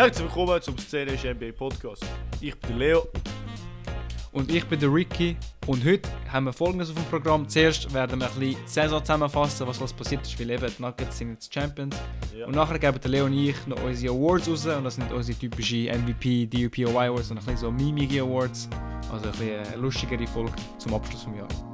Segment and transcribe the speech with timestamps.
[0.00, 2.06] Herzlich willkommen zum Szenisch NBA Podcast.
[2.40, 3.08] Ich bin der Leo.
[4.32, 5.36] Und ich bin der Ricky.
[5.66, 7.46] Und heute haben wir folgendes auf dem Programm.
[7.46, 10.80] Zuerst werden wir ein bisschen die Saison zusammenfassen, was was passiert ist, weil eben die
[10.80, 11.94] Nuggets sind jetzt Champions.
[12.34, 12.46] Ja.
[12.46, 14.64] Und nachher geben der Leo und ich noch unsere Awards raus.
[14.64, 18.70] Und das sind unsere typischen MVP, DUP, OY Awards und ein bisschen so mimige Awards.
[19.12, 21.69] Also ein bisschen eine lustigere Folge zum Abschluss des Jahres.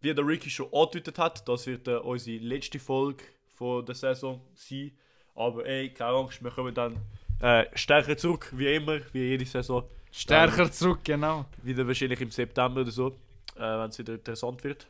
[0.00, 4.40] Wie der Ricky schon angedeutet hat, das wird äh, unsere letzte Folge von der Saison
[4.54, 4.92] sein.
[5.34, 6.96] Aber ey, keine Angst, wir kommen dann
[7.40, 9.84] äh, stärker zurück, wie immer, wie jede Saison.
[10.10, 11.44] Stärker zurück, genau.
[11.62, 13.08] Wieder wahrscheinlich im September oder so,
[13.56, 14.86] äh, wenn es wieder interessant wird.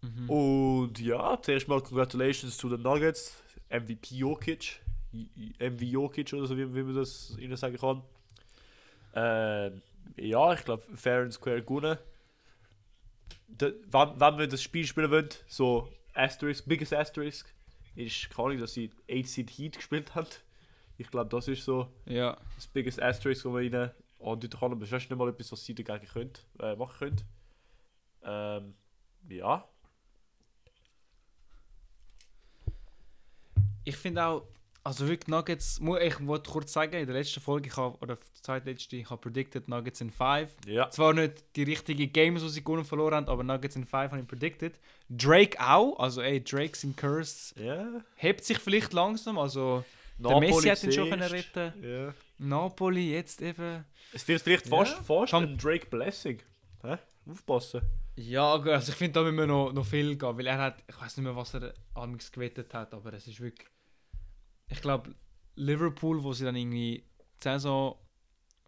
[0.00, 0.30] Mhm.
[0.30, 3.42] Und ja, zuerst mal Congratulations zu den Nuggets.
[3.70, 4.80] MVP Jokic.
[5.12, 8.02] MV Jokic oder so, wie, wie man das ihnen sagen kann.
[9.14, 9.82] Ähm,
[10.16, 11.98] ja, ich glaube, fair and square gewonnen.
[13.48, 17.52] Da, wenn, wenn wir das Spiel spielen wollen, so Asterisk, biggest Asterisk,
[17.94, 20.26] ist keine Ahnung, dass sie 8 Seed Heat gespielt haben.
[20.98, 22.36] Ich glaube, das ist so Ja.
[22.56, 24.72] das biggest Asterisk, das man ihnen andeuten kann.
[24.72, 27.22] Aber das ist nicht mal etwas, was sie dagegen könnt, äh, machen können.
[28.24, 28.74] Ähm,
[29.28, 29.68] ja.
[33.84, 34.48] Ich finde auch,
[34.86, 38.24] also wirklich Nuggets, ich wollte kurz sagen, in der letzten Folge, ich habe, oder der
[38.42, 40.50] zweitletzte, ich habe predicted Nuggets in 5.
[40.66, 40.88] Ja.
[40.90, 44.20] Zwar nicht die richtigen Games, die sie gewonnen verloren haben, aber Nuggets in 5 habe
[44.20, 44.78] ich predicted.
[45.08, 47.56] Drake auch, also ey, Drake sind cursed.
[47.58, 47.86] Ja.
[48.14, 49.84] Hebt sich vielleicht langsam, also
[50.18, 51.72] der Messi hat ihn schon können retten.
[51.82, 52.14] Ja.
[52.38, 53.84] Napoli jetzt eben.
[54.12, 54.76] Es wird vielleicht Ja.
[54.78, 56.40] fast, fast Kann- ein Drake Blessing.
[56.82, 56.96] Hä?
[57.28, 57.82] Aufpassen.
[58.14, 60.98] Ja, also ich finde, da müssen wir noch, noch viel gehen, weil er hat, ich
[61.00, 63.68] weiß nicht mehr, was er amigs gewettet hat, aber es ist wirklich,
[64.68, 65.14] ich glaube,
[65.54, 67.04] Liverpool, wo sie dann irgendwie
[67.38, 67.96] die Saison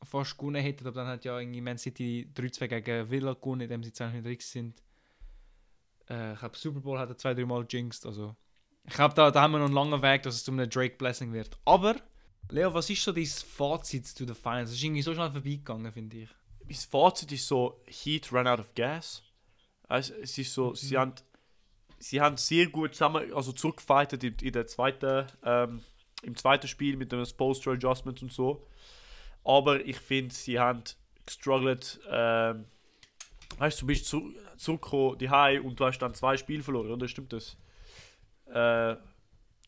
[0.02, 3.82] fast gewonnen hätten, aber dann hat ja irgendwie Man City 3-2 gegen Villa gewonnen, indem
[3.82, 4.82] sie 2 drin sind.
[6.08, 8.36] Äh, ich glaube, Super Bowl hat er zwei, drei Mal jinxed, also
[8.88, 10.96] ich glaube, da, da haben wir noch einen langen Weg, dass es zu einem Drake
[10.96, 11.58] Blessing wird.
[11.66, 11.96] Aber,
[12.48, 14.70] Leo, was ist so dein Fazit zu den Finals?
[14.70, 16.30] Es ist irgendwie so schnell vorbeigegangen, finde ich.
[16.64, 19.22] Mein Fazit ist so, Heat ran out of gas.
[19.88, 21.12] Also, es ist so, sie haben
[21.98, 25.82] sie haben sehr gut zusammen, also zurückgefightet in, in der zweiten, ähm,
[26.22, 28.66] im zweiten Spiel mit dem Posture Adjustment und so.
[29.44, 30.82] Aber ich finde, sie haben
[31.24, 32.64] gestruggelt, ähm,
[33.58, 36.90] weißt du, du bist zu, zurückgekommen, die High und du hast dann zwei Spiele verloren,
[36.90, 37.08] oder?
[37.08, 37.56] Stimmt das?
[38.52, 38.96] Äh,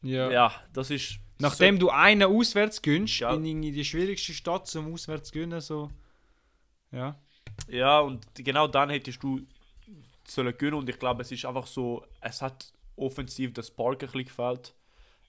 [0.02, 0.52] ja.
[0.72, 1.18] das ist.
[1.38, 3.34] Nachdem du einen auswärts gönnst, Ja.
[3.34, 5.90] in irgendwie die schwierigste Stadt zum auswärts gönnen, so.
[6.92, 7.18] Ja.
[7.68, 9.40] Ja, und genau dann hättest du
[10.30, 14.24] sollen gewinnen und ich glaube, es ist einfach so, es hat offensiv das Spark ein
[14.24, 14.74] gefällt.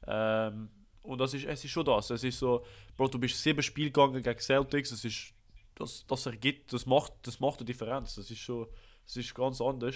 [0.08, 0.70] Ähm,
[1.04, 2.10] und das ist, es ist schon das.
[2.10, 2.64] Es ist so,
[2.96, 5.34] Bro, du bist sieben Spiele gegangen gegen Celtics, das ist,
[5.76, 8.16] das, das ergibt, das macht, das macht eine Differenz.
[8.16, 8.68] Das ist schon,
[9.06, 9.96] das ist ganz anders.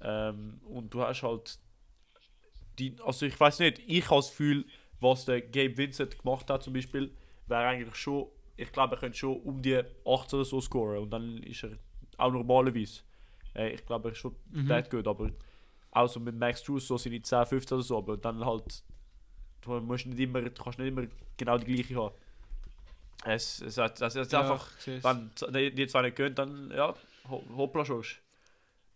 [0.00, 1.58] Ähm, und du hast halt
[2.78, 4.66] die, also ich weiß nicht, ich habe das Gefühl,
[5.00, 7.14] was der Gabe Vincent gemacht hat zum Beispiel,
[7.46, 11.10] wäre eigentlich schon, ich glaube, er könnte schon um die 8 oder so scoren und
[11.10, 11.78] dann ist er
[12.16, 13.02] auch normalerweise,
[13.54, 14.68] äh, ich glaube, er ist schon Mhm.
[14.68, 15.30] that good, aber
[15.92, 18.82] auch so mit Max Drews so seine 10, 15 oder so, aber dann halt,
[19.62, 21.06] du musst nicht immer, du kannst nicht immer
[21.36, 22.14] genau die gleiche haben.
[23.24, 25.04] Es, es, hat- es, es ist einfach, ich seh's.
[25.04, 25.30] wenn
[25.74, 26.94] die- zwei nicht gehen, dann, ja,
[27.28, 28.04] ho- hoppla schon.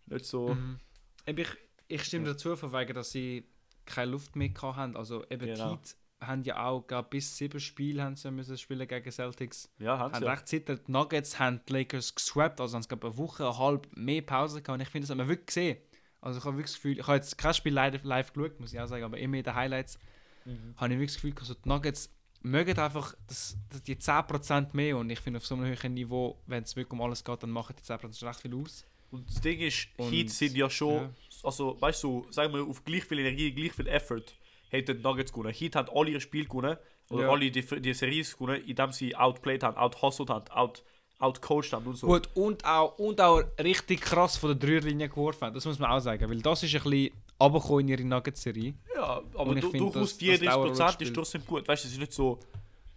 [0.07, 0.79] Nicht so, Mhm.
[1.25, 1.47] Ich,
[1.87, 3.45] ich stimme dazu, von wegen, dass sie
[3.85, 4.95] keine Luft mehr haben.
[4.97, 5.71] Also eben Genau.
[5.71, 9.69] Heat haben ja auch glaub, bis sieben Spiele haben sie müssen spielen gegen Celtics.
[9.79, 10.31] ja, haben Haben sie ja.
[10.33, 10.87] recht zittert.
[10.87, 14.61] Die Nuggets haben die Lakers geswappt, also haben sie eine Woche, eine halbe mehr Pause
[14.61, 14.79] gehabt.
[14.79, 15.77] Und ich finde, das hat man wirklich gesehen.
[16.21, 18.73] Also ich habe wirklich das Gefühl, ich habe jetzt kein Spiel live, live geschaut, muss
[18.73, 19.97] ich auch sagen, aber immer in den Highlights
[20.45, 20.73] Mhm.
[20.77, 22.09] habe ich wirklich das Gefühl, also die Nuggets
[22.41, 26.41] mögen einfach das, das, die 10% mehr und ich finde auf so einem höheren Niveau,
[26.47, 28.85] wenn es wirklich um alles geht, dann machen die 10% recht viel aus.
[29.11, 31.09] Und das Ding ist, Und- Heat sind ja schon, ja.
[31.43, 34.23] also weißt du, sagen wir auf gleich viel Energie, gleich viel Effort,
[34.69, 35.53] hätten die Nuggets gewonnen.
[35.53, 36.77] Heat hat alle ihre Spiele gewonnen,
[37.09, 37.29] oder Ja.
[37.31, 40.83] alle die, die Series gewonnen, indem sie outplayed haben, outhustled haben, out,
[41.19, 42.07] outcoached haben und so.
[42.07, 45.91] Gut, und auch, und auch richtig krass von der Dreierlinie geworfen haben, das muss man
[45.91, 48.73] auch sagen, weil das ist ein bisschen runtergekommen in ihre Nuggets-Serie.
[48.95, 51.07] Ja, aber du, durchaus das- das 34% Dauerrückspiel.
[51.07, 51.67] ist trotzdem gut.
[51.67, 52.39] Weißt du, es ist nicht so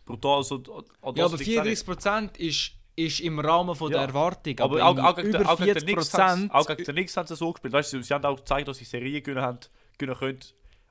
[0.05, 0.43] brutal.
[0.43, 0.63] So, Ja,
[1.01, 1.51] aber liegt's auch nicht.
[1.51, 3.99] 34% ist, ist im Rahmen von Ja.
[3.99, 4.59] der Erwartung.
[4.61, 6.95] Aber auch, auch, gegen, über auch gegen den Knicks haben 40% sie- auch gegen den
[6.95, 7.73] Knicks haben sie so gespielt.
[7.73, 9.59] Weißt du, sie haben auch gezeigt, dass sie Serien gewinnen, haben,
[9.97, 10.39] gewinnen können,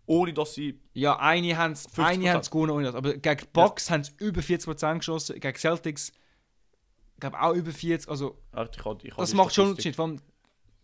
[0.05, 0.79] ohne dass sie.
[0.93, 2.03] Ja, eine haben es 50%.
[2.03, 2.95] eine haben's gewonnen, ohne das.
[2.95, 6.11] aber gegen die Bucks haben sie über 40% geschossen, gegen Celtics
[7.21, 9.71] glaube auch über 40, also Ich kann, ich kann das macht schon einen.
[9.71, 9.95] Unterschied.
[9.95, 10.15] Vor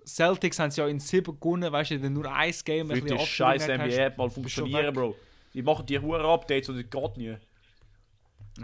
[0.06, 3.20] Celtics haben es ja in 7 gewonnen, weißt du, dann nur ein Game, ein bisschen
[3.20, 3.68] scheiß.
[3.68, 4.94] NBA mal funktionieren.
[4.94, 5.16] Bro.
[5.54, 7.36] Die machen die hohen Updates und das geht nie.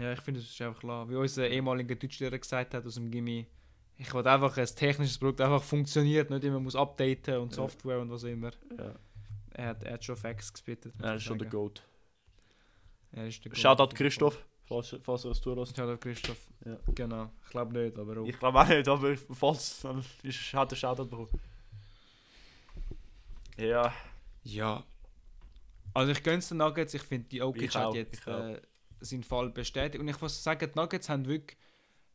[0.00, 1.08] Ja, ich finde, das ist einfach klar.
[1.10, 3.46] Wie unser ehemaliger Deutschlehrer gesagt hat aus dem Gimmi,
[3.96, 7.56] Ich wollte einfach ein technisches Produkt einfach funktioniert, nicht immer muss updaten und Ja.
[7.56, 8.50] Software und was immer.
[8.78, 8.94] Ja.
[9.54, 10.94] Er hat, er hat schon Facts gespittet.
[11.00, 11.48] Er ist schon der.
[11.48, 11.82] Goat.
[13.12, 13.58] Er ist der Goat.
[13.58, 15.76] Shoutout Christoph, falls, falls er es zulässt.
[15.76, 16.38] Shoutout Christoph.
[16.64, 16.76] Ja.
[16.94, 17.30] Genau.
[17.44, 18.26] Ich glaube nicht, aber auch.
[18.26, 21.40] Ich glaube auch nicht, aber falls, dann ist, hat er Shoutout bekommen.
[23.56, 23.92] Ja,
[24.42, 24.84] Ja.
[25.94, 28.60] Also ich gönn's den Nuggets, ich finde die Jokic Ich auch, hat jetzt äh,
[29.00, 31.56] seinen Fall bestätigt und ich muss sagen, die Nuggets haben wirklich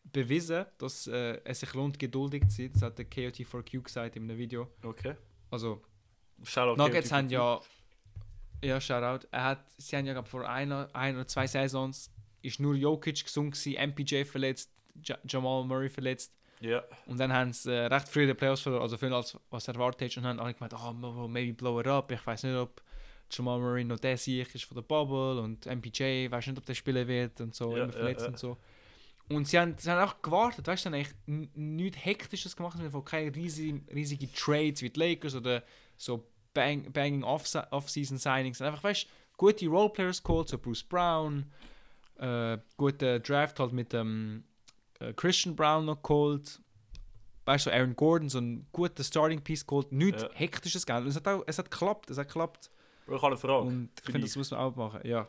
[0.03, 2.71] bewiesen, dass äh, es sich lohnt, geduldig zu sein.
[2.73, 4.67] Das hat der KOT4Q gesagt in einem Video.
[4.83, 5.15] okay.
[5.49, 5.81] Also
[6.43, 6.77] Shoutout.
[6.77, 7.59] Nuggets haben ja
[8.63, 9.27] ja Shoutout.
[9.31, 13.23] Er hat, sie haben ja glaub, vor einer, ein oder zwei Saisons ist nur Jokic
[13.23, 14.69] gesund gewesen, MPJ verletzt,
[15.03, 16.33] ja Jamal Murray verletzt.
[16.61, 19.37] Ja, Und dann haben sie äh, recht früh in den Playoffs verloren, also viel als
[19.49, 22.11] was erwartet und haben alle gemeint, oh, ma- ma- maybe blow it up.
[22.11, 22.81] Ich weiß nicht, ob
[23.31, 26.73] Jamal Murray noch der Sieg ist von der Bubble und MPJ, weiß nicht, ob der
[26.73, 28.27] spielen wird und so, Ja, immer verletzt ja.
[28.27, 28.57] und so.
[29.29, 33.05] Und sie haben, sie haben auch gewartet, weißt du, eigentlich nichts Hektisches gemacht, sie haben
[33.05, 35.63] keine riesige, riesige Trades wie die Lakers oder
[35.99, 38.61] so bang, banging Off- Off-Season-Signings.
[38.61, 39.07] Einfach, weißt du,
[39.37, 41.45] gute Roleplayers geholt, so Bruce Brown,
[42.17, 44.43] äh, gute Draft halt mit dem
[44.99, 46.59] äh, Christian Brown noch geholt.
[47.45, 49.91] Weißt du, so Aaron Gordon, so ein guter Starting Piece geholt.
[49.91, 50.29] Nichts Ja.
[50.33, 51.05] hektisches Geld.
[51.07, 52.69] Es hat auch, es hat geklappt, es hat geklappt.
[53.07, 53.67] Ich habe eine Frage.
[53.67, 54.99] Und ich finde, das muss man auch machen.
[55.03, 55.27] Ja.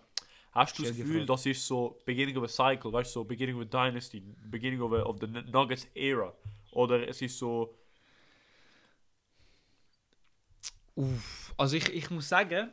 [0.52, 3.56] Hast du das Gefühl, das ist so beginning of a cycle, weißt du, so beginning
[3.56, 4.20] of a dynasty,
[4.50, 6.32] beginning of, a, of the Nuggets era?
[6.72, 7.72] Oder es ist so,
[11.00, 11.54] Uff.
[11.56, 12.72] Also ich, ich muss sagen,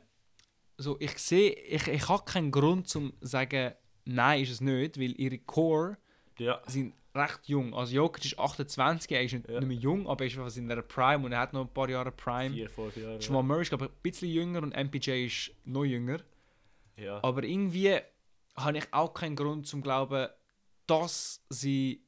[0.77, 3.73] so ich sehe, ich, ich habe keinen Grund zum sagen,
[4.05, 5.97] nein ist es nicht, weil ihre Core
[6.37, 7.73] ja, sind recht jung.
[7.73, 9.59] Also Jokic ist 28, er ist nicht, Ja.
[9.59, 11.89] nicht mehr jung, aber er ist in der Prime und er hat noch ein paar
[11.89, 12.53] Jahre Prime.
[12.53, 13.17] vier, fünf Jahre.
[13.19, 16.19] Jamal Murray ist glaube ich ein bisschen jünger und MPJ ist noch jünger.
[16.95, 17.97] Ja, Aber irgendwie
[18.55, 20.27] habe ich auch keinen Grund zum glauben,
[20.87, 22.03] dass sie.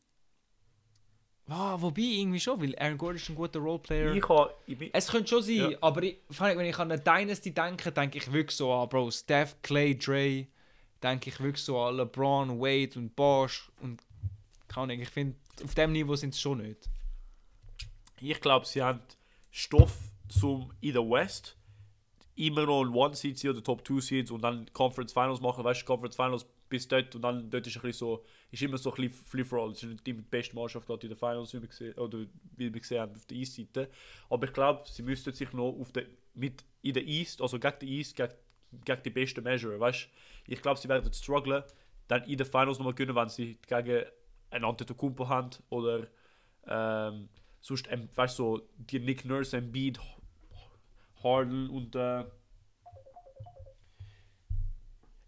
[1.50, 4.14] Ah, wobei irgendwie schon, weil Aaron Gordon ist ein guter Roleplayer.
[4.14, 5.78] ich habe, ich bin, Es könnte schon sein, Ja.
[5.82, 9.56] aber ich, wenn ich an eine Dynasty denke, denke ich wirklich so an Bro, Steph,
[9.62, 10.46] Clay, Dre,
[11.02, 14.02] denke ich wirklich so an LeBron, Wade und Bosch und
[14.68, 16.88] keine Ahnung, ich finde, auf dem Niveau sind sie schon nicht.
[18.22, 19.00] ich glaube, sie haben
[19.50, 19.98] Stoff
[20.28, 21.56] zum in der West
[22.36, 25.64] immer noch ein One Seed sein oder Top 2 Seeds und dann Conference Finals machen,
[25.64, 28.94] weißt du, Conference Finals bis dort und dann dort ist bisschen so, ist immer so
[28.94, 29.72] ein bisschen Free for all.
[29.72, 32.20] Es ist nicht immer die beste Mannschaft gerade in den Finals, wie wir gesehen, oder
[32.56, 33.90] wie wir gesehen haben auf der East-Seite.
[34.30, 36.06] Aber ich glaube, sie müssten sich noch auf der,
[36.36, 38.34] mit in der East, also gegen die East, gegen,
[38.86, 40.08] gegen die besten measuren, weißt.
[40.48, 41.64] Ich glaube, sie werden strugglen,
[42.08, 44.06] dann in den Finals nochmal gewinnen, wenn sie gegen
[44.52, 46.08] einen Antetokounmpo haben oder
[46.68, 47.30] ähm,
[47.62, 50.00] sonst, ähm, weißt du, so die Nick Nurse, Embiid,
[51.24, 52.26] Harden und äh,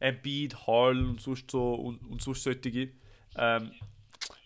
[0.01, 2.89] Embiid, Harden und sonst so und, und sonst solche.
[3.35, 3.71] Ähm,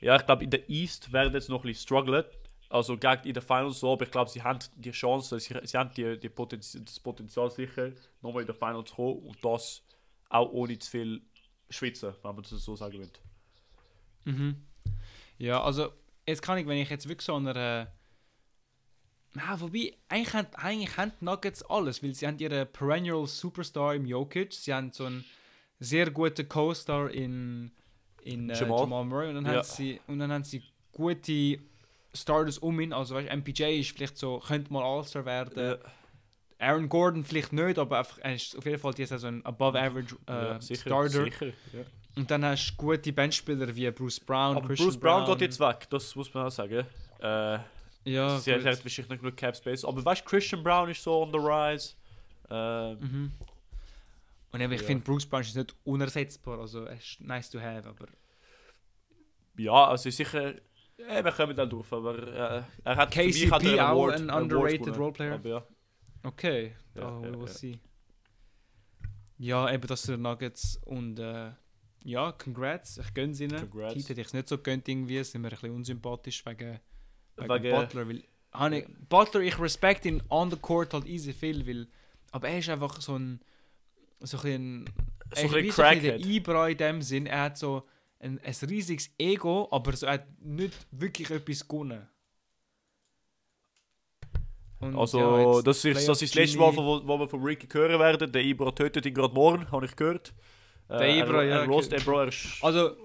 [0.02, 2.24] ja, ich glaube, in der East werden jetzt noch ein bisschen strugglen.
[2.69, 5.78] Also gegen in den Finals so, aber ich glaube, sie haben die Chance, sie, sie
[5.78, 7.92] haben die, die Potenz das Potenzial sicher,
[8.22, 9.84] nochmal in den Finals zu kommen und das
[10.30, 11.22] auch ohne zu viel
[11.69, 13.10] schwitzen, wenn man das so sagen will.
[14.25, 14.66] Mhm.
[15.38, 15.92] Ja, also
[16.28, 17.88] jetzt kann ich, wenn ich jetzt wirklich so einer
[19.36, 24.06] na, wobei, eigentlich haben, eigentlich haben Nuggets alles, weil sie haben ihre Perennial Superstar im
[24.06, 25.25] Jokic, sie haben so einen
[25.80, 27.72] sehr guten Co-Star in,
[28.24, 28.80] in äh, Jamal.
[28.81, 29.06] Jamal.
[29.06, 29.54] Murray und dann, Ja.
[29.56, 31.59] haben sie, und dann haben sie gute
[32.14, 35.78] Starters um ihn, also weißt, MPJ ist vielleicht so, könnte mal All-Star werden,
[36.57, 40.16] Aaron Gordon vielleicht nicht, aber einfach, er ist auf jeden Fall diese Saison ein above-average
[40.28, 41.23] äh, ja, sicher, Starter.
[41.26, 41.47] sicher.
[41.47, 41.81] Ja.
[42.16, 45.59] Und dann hast du gute Benchspieler wie Bruce Brown, Aber Christian Bruce Brown, geht jetzt
[45.59, 46.85] weg, das muss man auch sagen.
[47.21, 47.59] Äh,
[48.06, 48.59] Ja, sie gut.
[48.66, 49.83] hat wahrscheinlich nicht genug Cap Space.
[49.83, 51.95] Aber weißt du, Christian Brown ist so on the rise.
[52.50, 53.31] Ähm, Mhm.
[54.64, 54.88] Und ich Ja.
[54.88, 58.07] finde, Bruce Brown ist nicht unersetzbar, also er ist nice to have, aber...
[59.57, 60.56] Ja, also sicher.
[60.97, 63.80] Ja, wir kommen dann durch, aber äh, er hat für mich KCP hat er einen
[63.81, 64.97] auch ein underrated.
[64.97, 65.40] Roleplayer?
[65.44, 65.68] Ja.
[66.24, 67.78] Okay, Ja, oh, ja, will ja.
[69.38, 71.52] Ja, eben das sind Nuggets und äh,
[72.04, 73.69] ja, congrats, ich gönn's ihnen.
[73.69, 73.95] Congrats.
[73.95, 76.80] Heat hätte ich es nicht so gönnt irgendwie, sind wir ein bisschen unsympathisch wegen,
[77.35, 78.24] wegen, Wegen- Butler, weil...
[78.74, 81.88] ich- Butler, ich respect ihn on the court halt easy viel, weil...
[82.31, 83.42] Aber er ist einfach so ein...
[84.19, 84.86] So ein bisschen...
[85.36, 87.84] So ein bisschen ein Ibra in dem Sinn, er hat so
[88.19, 92.07] ein, ein riesiges Ego, aber so, er hat nicht wirklich etwas gewonnen.
[94.80, 97.68] Und Also, ja, das, ist, das ist das letzte Mal, wo, wo wir von Ricky
[97.72, 98.31] hören werden.
[98.31, 100.34] Der Ibra tötet ihn gerade morgen, habe ich gehört.
[100.90, 102.04] Äh, Der Ibra, er, ja, Er lost okay.
[102.04, 102.57] Bro, er ist.
[102.62, 102.95] Also,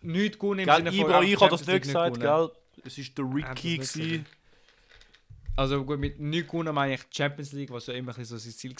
[0.00, 1.00] nicht gewonnen im Sinne von...
[1.00, 2.50] Ibra, ich habe das Champions nicht League gesagt, gewonnen.
[2.74, 2.82] gell?
[2.84, 3.78] Es ist der Er Ricky.
[3.78, 4.26] nicht gewesen.
[5.56, 8.74] Also gut, mit nicht gewonnen meine ich Champions League, was ja immer so sein Ziel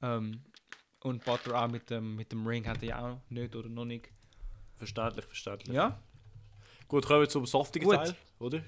[0.00, 0.16] war.
[0.16, 0.40] Ähm,
[1.04, 3.84] und Butler auch mit dem, mit dem Ring hat er ja auch nicht oder noch
[3.84, 4.08] nicht.
[4.76, 5.74] Verständlich, verständlich.
[5.74, 5.98] Ja,
[6.88, 7.94] Gut, kommen wir zum saftigen Gut.
[7.96, 8.60] Teil, oder?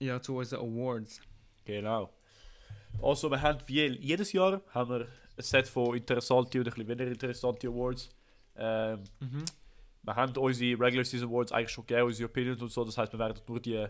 [0.00, 1.20] Ja, zu unseren Awards.
[1.64, 2.10] Genau.
[3.00, 5.00] Also, wir haben wie jedes Jahr haben wir
[5.36, 8.08] ein Set von interessanten oder ein bisschen weniger interessanten Awards.
[8.56, 9.44] Ähm, Mhm.
[10.02, 12.84] wir haben unsere Regular Season Awards eigentlich schon gegeben, unsere Opinions und so.
[12.84, 13.86] Das heißt, wir werden nur die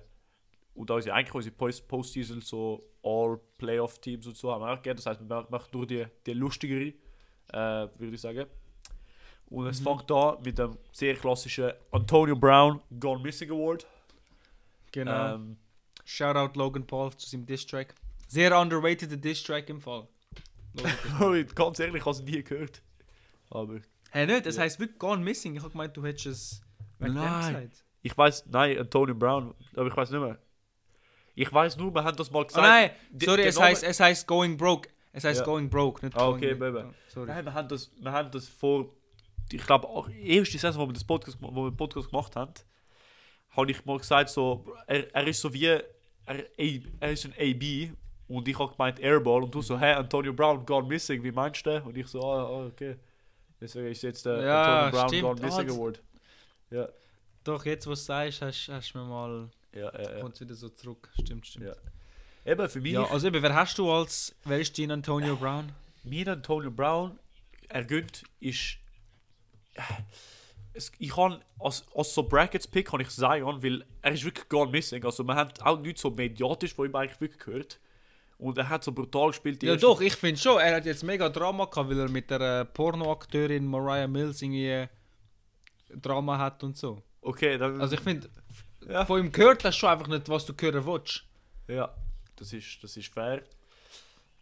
[0.75, 4.77] und unsere, eigentlich unsere Post- Postseason, so All Playoff Teams und so haben wir auch
[4.77, 4.97] gegeben.
[4.97, 6.93] Das heißt, wir machen nur die, die lustigere,
[7.53, 8.47] äh, würde ich sagen.
[9.47, 9.85] Und es Mhm.
[9.85, 13.87] fängt da mit dem sehr klassischen Antonio Brown Gone Missing Award.
[14.93, 15.35] Genau.
[15.35, 15.57] Ähm,
[16.05, 17.95] Shoutout Logan Paul zu seinem Diss-Track.
[18.29, 20.07] Sehr underrated Diss-Track im Fall.
[21.55, 22.81] Ganz ehrlich, ich habe es nie gehört.
[23.51, 23.81] Aber
[24.11, 24.63] hey, nicht, es Ja.
[24.63, 25.57] heisst wirklich Gone Missing.
[25.57, 26.63] Ich habe gemeint, du hättest es
[26.99, 27.55] wegen dem Nein.
[27.55, 27.85] gesagt.
[28.03, 30.39] ich weiß, nein, Antonio Brown, aber ich weiß nicht mehr.
[31.35, 32.67] Ich weiß nur, wir haben das mal Oh, gesagt.
[32.67, 34.89] nein, Die- sorry, es heisst, es heisst Going Broke.
[35.13, 35.47] Es heisst Ja.
[35.47, 36.73] Going Broke, nicht Ah, Going okay, Broke.
[36.73, 36.89] Baby.
[37.09, 37.27] Sorry.
[37.27, 38.89] Nein, wir haben das, wir haben das vor,
[39.51, 42.53] ich glaube, auch erste Saison, wo wir das Podcast, wo wir den Podcast gemacht haben,
[43.51, 45.85] habe ich mal gesagt, so, er, er ist so wie, er,
[46.27, 47.91] er ist ein AB
[48.29, 51.67] und ich habe gemeint Airball und du so, hey, Antonio Brown gone missing, wie meinst
[51.67, 51.83] du?
[51.83, 52.97] Und ich so, ah, ah, okay.
[53.61, 55.23] Deswegen ist jetzt der Ja, Antonio Brown stimmt.
[55.23, 56.03] gone missing Ah, Award.
[56.71, 56.89] Ja,
[57.43, 59.51] Doch, jetzt, wo du sagst, hast hast du mir mal.
[59.75, 60.13] ja, ja.
[60.15, 60.21] ja.
[60.21, 61.11] Kommt wieder so zurück.
[61.21, 61.67] Stimmt, stimmt.
[61.67, 61.75] Ja.
[62.51, 64.35] Eben, für mich, Ja, also eben, wer hast du als.
[64.45, 65.73] Wer ist dein Antonio Brown?
[66.05, 67.19] mein Antonio Brown,
[67.69, 68.79] er gönnt, ist.
[70.73, 74.49] Es, ich kann als, als so Brackets Pick kann ich sagen, weil er ist wirklich
[74.49, 75.05] gar missing.
[75.05, 77.81] Also man hat auch nicht so mediatisch von ihm eigentlich wirklich gehört.
[78.39, 79.63] Und er hat so brutal gespielt.
[79.63, 80.61] Ja, doch, ich finde schon.
[80.61, 84.69] Er hat jetzt mega Drama gehabt, weil er mit der äh, Pornoakteurin Mariah Mills irgendwie
[84.69, 84.89] äh,
[85.91, 87.03] Drama hat und so.
[87.21, 87.81] Okay, dann.
[87.81, 88.31] Also ich finde,
[88.89, 89.05] ja.
[89.05, 91.25] von ihm gehört das schon einfach nicht, was du hören willst.
[91.69, 91.93] ja,
[92.41, 93.43] das ist, das ist fair.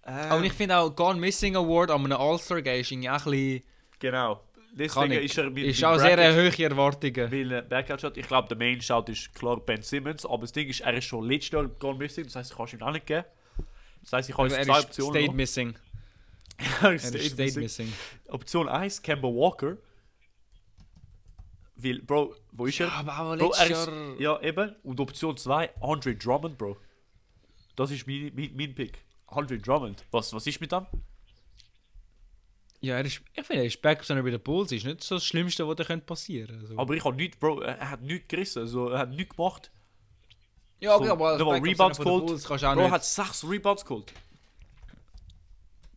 [0.04, 3.30] Äh, Aber ich finde auch Gone Missing Award an einem All-Star-Game ist irgendwie auch ein
[3.30, 3.62] bisschen...
[3.98, 4.40] Genau.
[4.72, 5.24] Deswegen ich.
[5.24, 7.32] ist er mit, Ist mit auch sehr Brackets- hohe Erwartungen.
[7.32, 10.52] Weil äh, Backout Shot, ich glaube, der Main Shout ist klar Ben Simmons, aber das
[10.52, 12.82] Ding ist, er ist schon letztes Jahr gone missing, das heißt, ich kann es ihm
[12.82, 13.24] auch nicht geben.
[14.02, 15.12] Das heißt, ich habe jetzt er zwei Optionen.
[15.12, 15.34] State noch.
[15.34, 15.74] Missing.
[16.82, 17.62] er Er ist State State missing.
[17.62, 17.92] Missing.
[18.28, 19.78] Option 1, Kemba Walker.
[21.76, 22.92] Weil, Bro, wo ist er?
[22.92, 23.86] aber auch Bro, er letztes ist,
[24.20, 24.20] Jahr...
[24.20, 24.76] ja, eben.
[24.82, 26.76] Und Option 2, Andre Drummond, Bro.
[27.78, 28.98] Das ist mein, mein, mein Pick.
[29.28, 30.04] Andre Drummond.
[30.10, 30.84] Was, was ist mit dem?
[32.80, 35.14] Ja, er ist, ich finde, er ist back, sondern bei den Bulls ist nicht so
[35.16, 36.78] das Schlimmste, was da könnte passieren könnte.
[36.78, 37.60] Aber ich habe nichts, Bro.
[37.60, 38.60] Er hat nichts gerissen.
[38.62, 39.70] Also, er hat nichts gemacht.
[40.80, 42.26] ja, okay, so, aber als mal Backup Rebounds geholt.
[42.26, 44.12] Bulls kannst du auch Bro nicht hat 6 Rebounds geholt.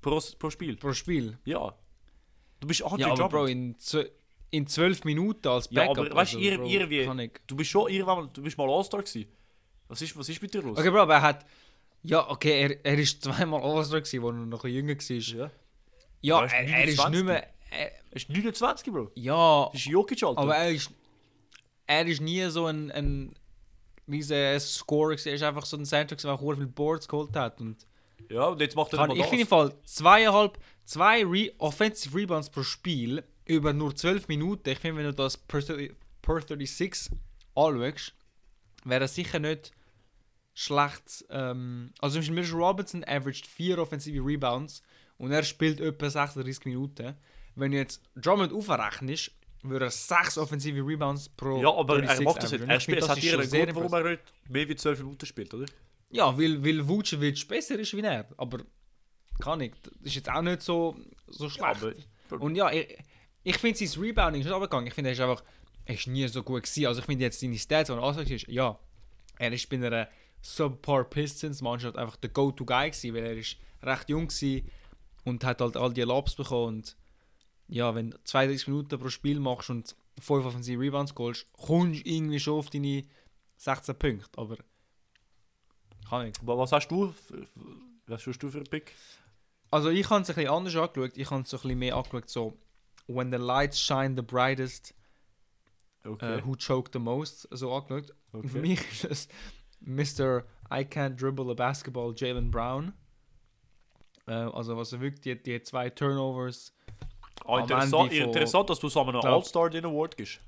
[0.01, 0.75] Pro, pro Spiel.
[0.77, 1.37] pro Spiel.
[1.45, 1.73] Ja.
[2.59, 3.31] Du bist Andre Ja, aber Drummond.
[3.31, 3.45] Bro,
[3.99, 4.09] in,
[4.51, 6.05] in 12 Minuten als Ja, Backup.
[6.05, 7.31] aber weißt du, also, ihr- Bro, ihr wie-.
[7.47, 9.31] Du bist schon irgendwann mal, du bist mal All-Star gewesen.
[9.87, 10.77] Was ist, was ist mit dir los?
[10.77, 11.45] Okay, Bro, aber er hat...
[12.03, 15.15] Ja, okay, er, er ist zweimal All-Star als er noch ein jünger war.
[15.17, 15.51] Ja.
[16.21, 17.09] Ja, Er ist er, ist 29.
[17.11, 17.47] nicht mehr...
[17.71, 19.11] Er, Er ist 29, Bro.
[19.15, 20.41] ja, Das ist Jokic, Alter.
[20.41, 20.91] aber er ist...
[21.87, 22.91] Er ist nie so ein...
[22.91, 23.33] ein
[24.09, 25.11] riesen Scorer.
[25.25, 27.59] Er ist einfach so ein Center der auch viele Boards geholt hat.
[27.61, 27.85] Und
[28.29, 30.57] ja, und jetzt macht er kann, ich finde im Fall zweieinhalb...
[30.83, 34.67] Zwei Re Offensive Rebounds pro Spiel über nur 12 Minuten.
[34.69, 37.11] Ich finde, wenn du das per, 30 per 36
[37.55, 38.13] anschaust,
[38.83, 39.71] wäre das sicher nicht
[40.53, 41.25] schlecht.
[41.29, 44.81] Ähm, also zum Beispiel Mitchell Robinson averaged 4 offensive Rebounds
[45.17, 47.15] und er spielt etwa 36 Minuten.
[47.55, 49.31] Wenn du jetzt Drummond aufrechnest,
[49.63, 52.61] würde er 6 offensive Rebounds pro Ja, aber er 36 macht das nicht.
[52.67, 55.25] Er spielt, es hat schon einen sehr Grund, warum er nicht mehr wie 12 Minuten
[55.25, 55.65] spielt, oder?
[56.09, 58.27] Ja, weil, weil Vucevic besser ist wie er.
[58.37, 58.59] Aber
[59.39, 59.73] kann ich.
[59.81, 60.95] Das ist jetzt auch nicht so,
[61.27, 61.83] so schlecht.
[62.29, 62.97] aber- Und ja, ich,
[63.43, 64.87] ich finde sein Rebounding ist nicht runtergegangen.
[64.87, 65.43] Ich finde, er ist einfach
[65.85, 66.85] er ist nie so gut gewesen.
[66.85, 68.77] Also ich finde jetzt seine Stats, die er angesagt ist, ja,
[69.39, 70.07] er ist bei einer
[70.41, 74.61] Subpar Pistons Mannschaft einfach der Go-To-Guy gewesen, weil er ist recht jung war
[75.25, 76.97] und hat halt all die Lobs bekommen und
[77.67, 82.09] ja, wenn du 32 Minuten pro Spiel machst und 5 offensive Rebounds holst, kommst du
[82.09, 83.03] irgendwie schon auf deine
[83.57, 84.57] 16 Punkte, aber
[86.09, 86.39] kann ich.
[86.41, 87.11] Aber was hast du?
[87.11, 87.47] für-
[88.07, 88.93] Was hast du für einen Pick?
[89.69, 91.15] Also ich habe es ein bisschen anders angeschaut.
[91.17, 92.57] Ich habe es ein bisschen mehr angeschaut, so
[93.07, 94.93] When the lights shine the brightest,
[96.03, 96.39] Okay.
[96.39, 98.13] äh, who choked the most, so angeschaut.
[98.31, 98.67] Und für okay.
[98.67, 99.27] mich ist es
[99.85, 100.43] Mr.
[100.71, 102.93] I can't dribble a basketball, Jalen Brown.
[104.27, 106.73] Äh, also was er wirklich, die, die zwei Turnovers.
[107.45, 110.39] Am interessant, interessant, dass du so einen Glaub- All-Star den Award gibst.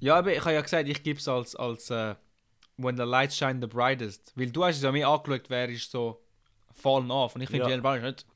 [0.00, 2.14] Ja, aber ich habe ja gesagt, ich gebe es als, als äh,
[2.78, 4.32] When the lights shine the brightest.
[4.34, 6.20] Weil du hast es ja mehr angeschaut, wer ist so
[6.72, 7.34] fallen off.
[7.36, 7.68] Und ich finde, Ja.
[7.70, 8.26] Jalen Brown ist nicht,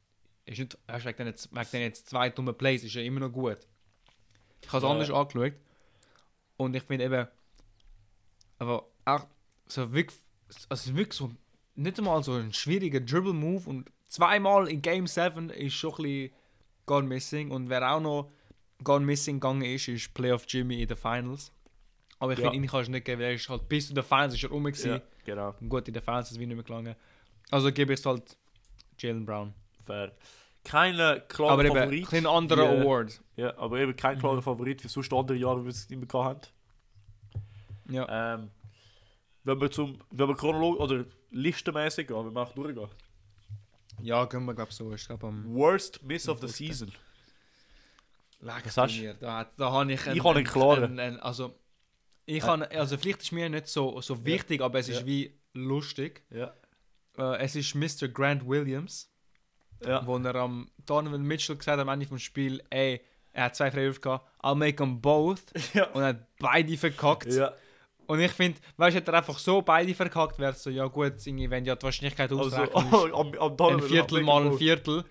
[0.44, 3.02] ist nicht hast du wegen den jetzt, wegen den jetzt zwei dumme Plays, ist ja
[3.02, 3.58] immer noch gut.
[4.60, 4.90] Ich habe es Ja.
[4.90, 5.54] anders angeschaut.
[6.58, 7.26] Und ich finde eben,
[8.58, 9.26] aber auch
[9.66, 10.18] so wirklich,
[10.68, 11.30] also wirklich so,
[11.74, 16.30] nicht einmal so ein schwieriger Dribble-Move und zweimal in Game 7 ist schon ein bisschen
[16.86, 17.50] gone missing.
[17.50, 18.30] Und wer auch noch
[18.84, 21.52] gone missing gegangen ist, ist Playoff Jimmy in den Finals.
[22.18, 22.50] Aber ich Ja.
[22.50, 24.42] finde, ihn kannst du nicht geben, weil er ist halt bis zu den Fans ist
[24.42, 24.90] er rum gewesen.
[24.92, 25.54] Ja, genau.
[25.60, 26.94] Und gut, in den Fans ist es wie nicht mehr gelangen.
[27.50, 28.36] Also gebe ich es halt
[28.98, 29.52] Jalen Brown.
[29.84, 30.12] Fair.
[30.64, 32.26] Keine klare aber eben, ein Favorit.
[32.26, 33.20] anderer Award.
[33.36, 34.42] Ja, aber eben kein klarer Mhm.
[34.42, 36.48] Favorit für sonst andere Jahre, wie wir es nicht mehr hatten.
[37.88, 38.34] Ja.
[38.34, 38.50] Ähm,
[39.44, 42.88] wenn wir zum, wenn wir chronologisch oder listenmäßig gehen, wenn wir auch durchgehen.
[44.02, 44.92] ja, gehen wir, glaube ich, so.
[44.92, 46.48] Ich glaube, am Worst Miss of the.
[46.48, 46.90] Season.
[48.40, 49.02] Was hast du?
[49.02, 49.14] mir.
[49.14, 50.84] Da, da habe ich Ich habe einen klaren.
[50.84, 51.54] einen- einen- also,
[52.26, 52.48] ich Ja.
[52.48, 55.06] habe, also vielleicht ist mir nicht so, so wichtig, aber es ist Ja.
[55.06, 56.22] wie lustig.
[56.30, 56.54] Ja.
[57.16, 58.08] Äh, es ist Mr.
[58.08, 59.10] Grant Williams,
[59.84, 60.06] Ja.
[60.06, 63.00] wo er am Donovan Mitchell gesagt hat am Ende vom Spiel, ey,
[63.32, 65.42] er hat zwei Freiwürfe gehabt, I'll make them both.
[65.74, 65.86] Ja.
[65.92, 67.32] Und er hat beide verkackt.
[67.32, 67.52] ja.
[68.06, 70.86] Und ich finde, weißt du, hätte er einfach so beide verkackt, wäre es so, ja
[70.86, 74.56] gut, irgendwie, wenn ja die Wahrscheinlichkeit Also, ausreichend ist, am, am ein Viertel mal ein
[74.58, 75.04] Viertel.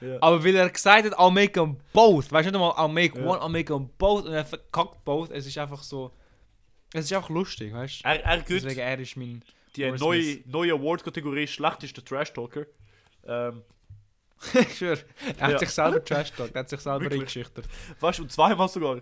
[0.00, 0.18] Ja.
[0.20, 3.18] Aber weil er gesagt hat, I'll make them both, weißt du nicht mal, I'll make
[3.18, 3.24] Ja.
[3.26, 6.12] one, I'll make them both und er verkackt both, es ist einfach so,
[6.92, 8.08] es ist einfach lustig, weißt du?
[8.08, 9.42] Er, er gibt Deswegen er ist mein,
[9.74, 12.66] die neue, neue Award-Kategorie schlechtester Trash-Talker.
[13.26, 13.62] Ähm,
[14.54, 14.98] ich schwör,
[15.38, 15.58] er hat Ja.
[15.58, 17.66] sich selber trash er hat sich selber eingeschüchtert.
[18.00, 19.00] weißt du, und zweimal sogar.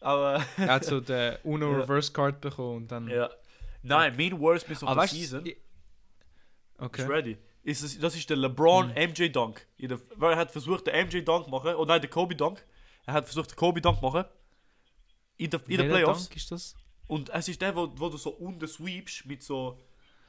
[0.00, 0.44] Aber.
[0.56, 1.72] Er hat so den Uno.
[1.72, 3.08] Reverse Card bekommen und dann...
[3.08, 3.28] ja.
[3.82, 5.46] Nein, mein Worst Miss of Aber the weißt Season.
[5.46, 5.56] ich-
[6.78, 7.02] okay.
[7.02, 7.38] Ist ready.
[7.62, 9.10] Ist es, das ist der LeBron Hm.
[9.10, 9.66] MJ Dunk.
[10.16, 11.74] Weil er hat versucht, den MJ Dunk machen.
[11.76, 12.64] Oh nein, der Kobe Dunk.
[13.06, 14.24] Er hat versucht, den Kobe Dunk zu machen.
[15.36, 16.24] In der, in der Playoffs.
[16.28, 16.74] Dank ist das?
[17.06, 19.78] Und es ist der, wo, wo du so unten sweepst mit so.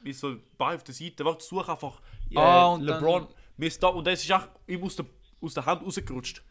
[0.02, 1.24] Mit so Bein auf der Seite.
[1.24, 2.00] Warte, such einfach.
[2.30, 3.22] Äh, Ah, und LeBron.
[3.26, 3.96] dann- Mist Dunk.
[3.96, 5.06] Und das ist auch ihm aus der,
[5.40, 6.42] aus der Hand rausgerutscht.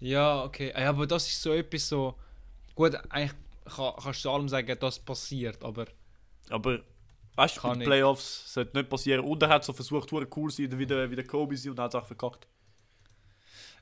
[0.00, 0.72] Ja, okay.
[0.76, 2.14] Ja, aber das ist so etwas so...
[2.74, 3.32] Gut, eigentlich
[3.64, 5.86] kann, kannst du allem sagen, das passiert, aber...
[6.48, 6.80] Aber.
[7.36, 7.84] Weißt du, mit den.
[7.84, 9.24] Playoffs sollte nicht passieren.
[9.24, 11.78] Und er hat so versucht, cool zu sein, wie der, wie der Kobe sein und
[11.78, 12.46] hat es auch verkackt.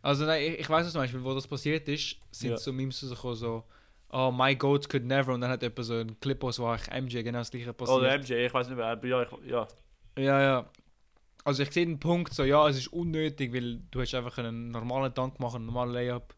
[0.02, 2.56] Also nein, ich, ich weiß es zum Beispiel, wo das passiert ist, sind Ja.
[2.56, 3.64] so Memes rausgekommen, so
[4.10, 7.02] oh, my goat could never und dann hat jemand so einen Clip aus, wo eigentlich
[7.02, 7.98] MJ genau das gleiche passiert.
[7.98, 8.86] Oder MJ, ich weiß nicht mehr.
[8.86, 9.68] Aber ja, ich, ja.
[10.16, 10.70] Ja, ja.
[11.44, 14.70] Also ich sehe den Punkt so, ja, es ist unnötig, weil du hättest einfach einen
[14.70, 16.34] normalen Dank machen, einen normalen Layup,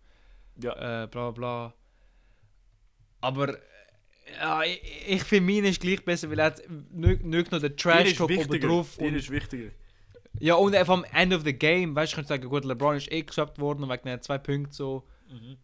[0.62, 1.04] ja.
[1.04, 1.74] äh, bla bla.
[3.20, 3.60] Aber äh,
[4.38, 7.60] ja, ich, ich finde, mein ist gleich besser, weil er hat nicht, nicht nur den
[7.60, 8.98] Dir Trash ist Talk oben drauf.
[8.98, 9.70] Und, ist wichtiger.
[10.38, 12.96] ja, und einfach am End of the Game, weißt du, kannst du sagen, gut, LeBron
[12.96, 15.06] ist eh geswappt worden wegen den zwei Punkten so.
[15.28, 15.56] Mhm.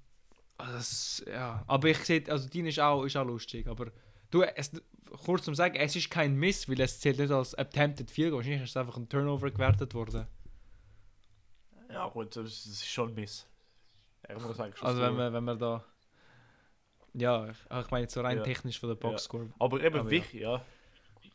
[0.59, 3.93] Also das, ja, aber ich sehe, also dein ist auch, ist auch lustig, aber
[4.31, 4.71] du, es,
[5.25, 8.39] kurz zum sagen, es ist kein Miss, weil es zählt nicht als Attempted Field Goal,
[8.41, 10.27] wahrscheinlich ist es einfach ein Turnover gewertet worden.
[11.91, 13.47] Ja, gut, das ist, schon ein Miss.
[14.29, 15.17] Ja, ich muss eigentlich schon Also sagen.
[15.17, 15.85] wenn wir, wenn wir da,
[17.15, 18.43] ja, ich, meine jetzt so rein Ja.
[18.43, 19.49] technisch von der Boxscore.
[19.59, 20.63] Aber eben Aber wichtig, ja.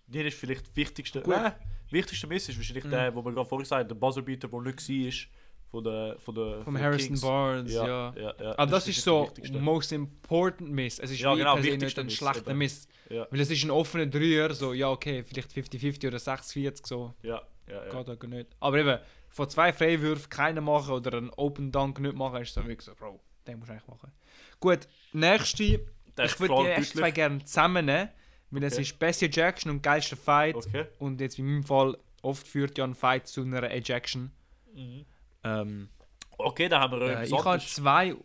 [0.08, 1.22] Dir ist vielleicht wichtigste.
[1.22, 1.34] Gut.
[1.36, 1.54] Nein,
[1.90, 2.92] wichtigste Miss ist wahrscheinlich Mhm.
[2.92, 5.41] der, wo wir gerade vorhin gesagt haben, der Buzzerbeater, der nicht war,
[5.72, 7.22] von der, von der, Vom Harrison Kings.
[7.22, 7.88] Barnes, ja.
[7.88, 8.52] Ja, ja, ja.
[8.58, 11.00] Aber das, wahrscheinlich ist so most important Miss.
[11.00, 12.54] Es ist Ja, genau, nicht ein schlechter.
[12.54, 12.88] Miss.
[13.10, 17.14] Ja, Weil es ist ein offener Dreier, so, ja okay, vielleicht 50-50 oder 60-40, so,
[17.24, 17.86] ja, ja.
[17.86, 18.04] ja.
[18.04, 18.48] geht auch nicht.
[18.60, 22.62] Aber eben, von zwei Freiwürfen keinen machen oder einen Open Dunk nicht machen, ist so
[22.66, 24.12] wirklich so, Bro, den musst du eigentlich machen.
[24.60, 24.80] Gut,
[25.14, 25.80] nächste,
[26.18, 28.10] Der ich würde die ersten zwei gerne zusammennehmen,
[28.50, 28.82] weil es Okay.
[28.82, 30.56] ist beste Ejection und geilster Fight.
[30.56, 30.86] Okay.
[31.00, 34.32] Und jetzt in meinem Fall, oft führt ja ein Fight zu einer Ejection.
[34.74, 35.06] Mhm.
[35.44, 35.90] Ähm,
[36.38, 38.16] Okay, dann haben wir äh, ich habe zwei,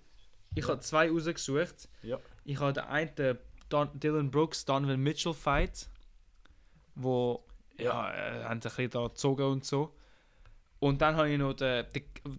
[0.55, 1.89] ich habe zwei rausgesucht.
[2.03, 2.19] Ja.
[2.45, 5.89] Ich habe den einen Don Dylan Brooks, Donovan Mitchell Fight,
[6.95, 7.45] wo
[7.79, 9.93] ja, äh, haben sich ein bisschen da gezogen und so.
[10.79, 11.87] Und dann habe ich noch den,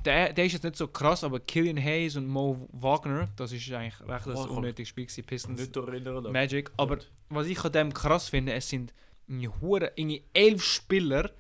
[0.06, 3.72] der, der ist jetzt nicht so krass, aber Killian Hayes und Mo Wagner, das ist
[3.72, 6.32] eigentlich recht ein Oh, kann unnötiges Spiel gewesen, Pistons Nicht erinnern.
[6.32, 6.72] Magic.
[6.78, 7.12] Aber Gut.
[7.30, 8.94] was ich an dem krass finde, es sind
[9.28, 11.32] irgendwie hure- irgendwie elf Spieler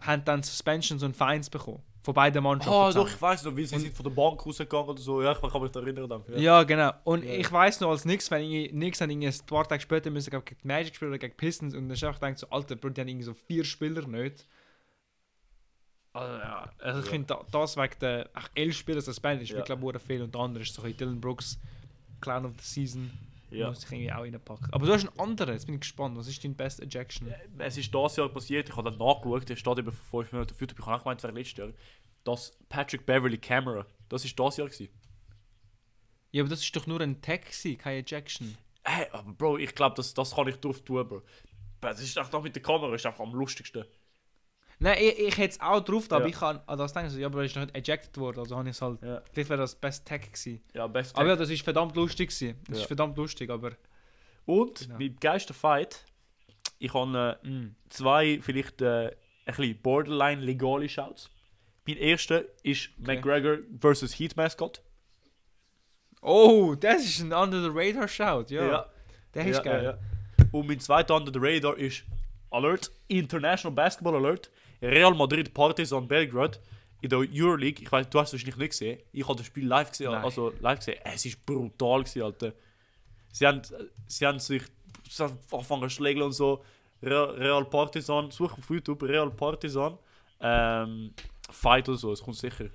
[0.00, 1.82] haben dann Suspensions und Fines bekommen.
[2.08, 2.72] Von beiden Mannschaften.
[2.74, 3.04] Ah, zusammen.
[3.06, 5.20] doch, ich weiß noch, wie sie Und- sind von der Bank rausgegangen oder so.
[5.22, 6.08] Ja, ich kann mich da erinnern.
[6.08, 6.22] Dann.
[6.28, 6.38] Ja.
[6.38, 6.90] Ja, genau.
[7.04, 7.32] Und Ja.
[7.34, 10.30] ich weiß noch als nichts, wenn ich nichts haben irgendwie ein paar Tage später müssen
[10.30, 13.08] gegen Magic spielen oder gegen Pistons und dann einfach gedacht so, Alter, Bro, die haben
[13.08, 14.46] irgendwie so vier Spieler nicht.
[16.14, 17.10] Also, ja, also ich Ja.
[17.12, 19.58] finde da, das wegen der ach, elf Spieler suspended ist Ja.
[19.58, 21.60] wirklich viel und der andere ist so ein Dylan Brooks
[22.22, 23.10] Clown of the Season.
[23.50, 23.68] Ja.
[23.68, 24.72] Muss ich irgendwie auch reinpacken.
[24.72, 26.16] Aber du hast einen anderen, jetzt bin ich gespannt.
[26.16, 27.32] Was ist dein best Ejection?
[27.58, 30.60] Es ist dieses Jahr passiert, ich habe dann nachgeschaut, der steht vor 5 Minuten auf
[30.60, 31.68] YouTube, ich habe auch gemeint, es wäre letztes Jahr.
[32.24, 34.88] Das Patrick Beverly Camera, das ist das Jahr gewesen.
[36.30, 38.58] Ja, aber das ist doch nur ein Tag, gewesen, keine Ejection.
[38.84, 41.22] Hey, aber Bro, ich glaube, das, das kann ich drauf tun, Bro.
[41.80, 43.84] Das ist einfach mit der Kamera, ist einfach am lustigsten.
[44.80, 46.28] Nein, ich, ich hätte es auch drauf, aber Ja.
[46.28, 48.56] ich kann an das denken, so, ja, aber er ist noch nicht ejected worden, also
[48.56, 49.02] habe ich es halt.
[49.02, 50.62] Ja, Vielleicht wäre das best Tag gewesen.
[50.72, 51.16] ja best.
[51.16, 52.58] Aber ja, das ist verdammt lustig gewesen.
[52.68, 52.82] Das Ja.
[52.82, 53.72] ist verdammt lustig, aber.
[54.46, 54.98] Und Genau.
[54.98, 56.04] mein geilster Fight,
[56.78, 57.74] ich habe äh, Mm.
[57.90, 59.14] zwei vielleicht äh, ein
[59.46, 61.28] bisschen borderline legale Shouts.
[61.86, 64.12] Mein erster ist McGregor vs.
[64.18, 64.82] Heat Mascot.
[66.22, 68.86] Oh, das ist ein under the radar shout, ja.
[69.34, 69.84] Der ist Ja, geil.
[69.84, 69.98] ja, ja.
[70.52, 72.04] Und mein zweiter under the radar ist
[72.50, 76.58] Alert, International Basketball Alert, Real Madrid Partizan Belgrade
[77.00, 77.82] in der Euroleague.
[77.82, 79.00] Ich weiß, du hast es nicht gesehen.
[79.12, 80.24] Ich habe das Spiel live gesehen, Nein.
[80.24, 80.98] also live gesehen.
[81.04, 82.52] Es ist brutal gewesen, Alter.
[83.32, 83.62] Sie haben,
[84.06, 84.62] sie haben sich
[85.08, 86.64] sie haben angefangen zu schlägeln und so.
[87.02, 89.98] Real, Real Partizan, such auf YouTube, Real Partizan,
[90.40, 91.14] ähm,
[91.50, 92.70] Fight oder so, es kommt sicher.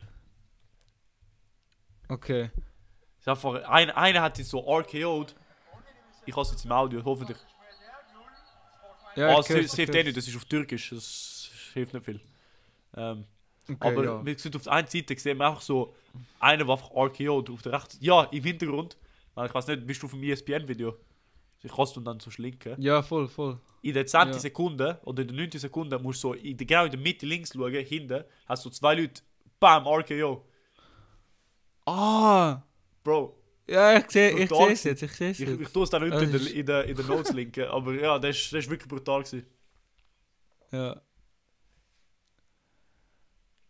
[2.08, 2.50] Okay.
[3.26, 5.36] Haben einfach, ein, einer hat sich so RKO'd.
[6.26, 7.38] Ich habe es jetzt im Audio, hoffentlich.
[9.16, 9.78] Ja, ich eh hör's.
[9.78, 11.33] nicht, das ist auf Türkisch, das
[11.73, 12.19] hilft nicht viel.
[12.95, 13.25] Ähm,
[13.69, 14.25] Okay, aber ja.
[14.25, 15.95] wie gesagt, auf der einen Seite sehen wir einfach so,
[16.39, 18.97] einer war einfach RKO und auf der rechten, ja, im Hintergrund,
[19.36, 20.97] weil ich weiß nicht, bist du vom E ESPN-Video?
[21.62, 22.75] Ich kannst du dann so schlinken.
[22.81, 23.57] Ja, voll, voll.
[23.81, 24.19] In der 10.
[24.27, 24.33] Ja.
[24.33, 25.51] Sekunde oder in der 9.
[25.51, 28.69] Sekunde musst du so, in der, genau in der Mitte links schauen, hinten, hast du
[28.69, 29.21] zwei Leute,
[29.62, 30.45] bam, RKO.
[31.86, 32.62] Ah!
[33.01, 35.62] Bro, Ja, ich sehe ich es jetzt, ich sehe es ich, jetzt.
[35.62, 38.19] ich tue es dann unten in der, in der, in der Notes linken, aber ja,
[38.19, 39.45] das ist wirklich brutal gewesen.
[40.71, 41.01] Ja.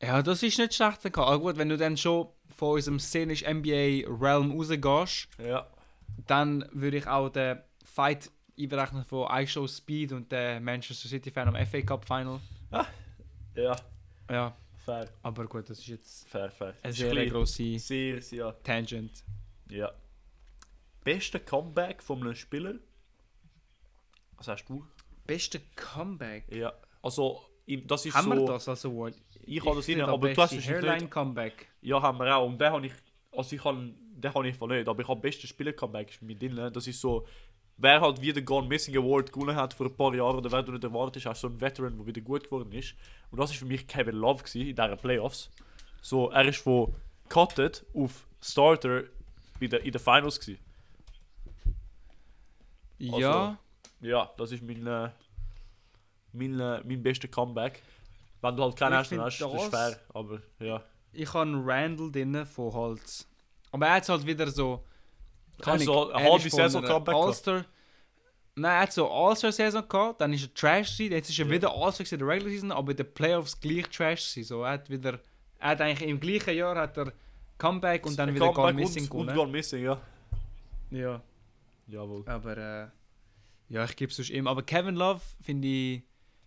[0.06, 1.06] Ja, das ist nicht schlecht.
[1.18, 5.68] Aber gut, wenn du dann schon von unserem szenisch NBA Realm rausgehst, Ja,
[6.28, 11.48] dann würde ich auch den Fight einberechnen von iShow Speed und der Manchester City Fan
[11.48, 12.40] am FA Cup Final.
[13.56, 13.76] ja,
[14.30, 16.74] Ja, fair, aber gut, das ist jetzt fair, fair.
[16.84, 19.24] eine sehr bisschen- grosse Sehr, sehr, Tangent.
[19.70, 19.92] ja.
[21.04, 22.76] Beste Comeback von einem Spieler?
[24.38, 24.86] Was hast du?
[25.26, 26.46] Beste Comeback?
[26.54, 27.42] Ja, also,
[27.86, 28.36] das ist Haben so...
[28.42, 29.16] wir das als Award?
[29.46, 31.08] Ich habe das rein, aber du hast Hairline.
[31.08, 31.68] Comeback.
[31.82, 32.46] Ja, haben wir auch.
[32.46, 32.94] Und den habe ich...
[33.32, 33.94] Also ich habe...
[34.16, 36.70] Den habe ich nicht, aber ich habe beste Spieler-Comeback ist mit drin.
[36.74, 37.26] Das ist so...
[37.78, 40.72] Wer halt wieder Gone Missing Award gewonnen hat vor ein paar Jahren oder wer du
[40.72, 42.94] nicht erwartet hast, so ein Veteran, der wieder gut geworden ist.
[43.32, 45.50] Und das ist für mich Kevin Love gewesen, in diesen Playoffs.
[46.02, 46.94] So, er ist von
[47.30, 49.04] Cutted auf Starter
[49.60, 50.60] in den Finals gewesen.
[53.02, 53.58] Also, ja,
[54.04, 55.10] Ja, das ist mein, äh,
[56.34, 57.82] mein, äh, mein bester Comeback.
[58.44, 60.00] Wenn du halt keinen hast, dann find hast du das ist fair.
[60.14, 60.84] Aber ja.
[61.14, 63.26] ich habe Randall drin von Holz.
[63.72, 64.84] Aber er hat halt wieder so.
[65.62, 67.16] Kann so eine halbe Saison Comeback.
[67.16, 67.66] All-Star.
[68.56, 71.52] Nein, er hat so All-Star-Saison gehabt, dann ist er Trash gewesen, jetzt ist er Ja.
[71.52, 74.44] wieder All-Star in der Regular Season, aber in den Playoffs gleich Trash gewesen.
[74.44, 75.20] So, er hat wieder,
[75.60, 77.14] er hat eigentlich im gleichen Jahr hat er
[77.58, 79.36] Comeback und dann wieder Gone Comeback Missing und, und.
[79.36, 80.02] Gone Missing, ja.
[80.92, 81.22] Ja,
[81.88, 82.24] Jawohl.
[82.28, 82.88] aber äh,
[83.70, 84.48] ja, ich gebe es sonst ihm.
[84.48, 86.04] Aber Kevin Love finde ich,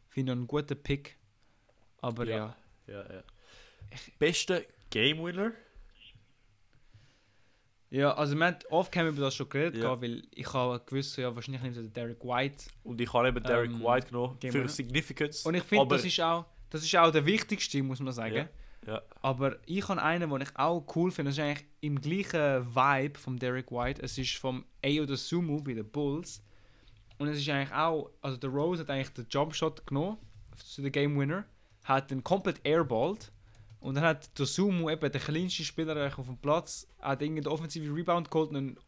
[0.08, 1.16] finde ich einen guten Pick.
[2.06, 2.36] Aber ja.
[2.86, 2.94] Ja.
[2.94, 3.22] Ja, ja.
[4.18, 5.52] Beste Game Winner?
[7.90, 10.00] Ja, also wir haben off-cam über das schon geredet, Ja.
[10.00, 12.64] weil ich habe gewusst, ja, wahrscheinlich nimmt er den Derek White.
[12.82, 14.68] Und ich habe eben Derek Ähm, White genommen Game für Winner.
[14.68, 15.46] Significance.
[15.46, 18.48] Und ich finde, das ist auch das ist auch der wichtigste, muss man sagen.
[18.86, 19.02] Ja, ja.
[19.22, 21.30] Aber ich habe einen, den ich auch cool finde.
[21.30, 24.02] Das ist eigentlich im gleichen Vibe von Derek White.
[24.02, 26.42] Es ist vom Ayo Sumu bei den Bulls.
[27.18, 30.18] Und es ist eigentlich auch, also der Rose hat eigentlich den Jumpshot genommen
[30.56, 31.44] zu den Game Winner,
[31.86, 33.32] hat den komplett airballed
[33.80, 37.52] und dann hat der Sumu eben der kleinste Spieler auf dem Platz, hat irgendwie den
[37.52, 38.78] offensive Rebound geholt und ihn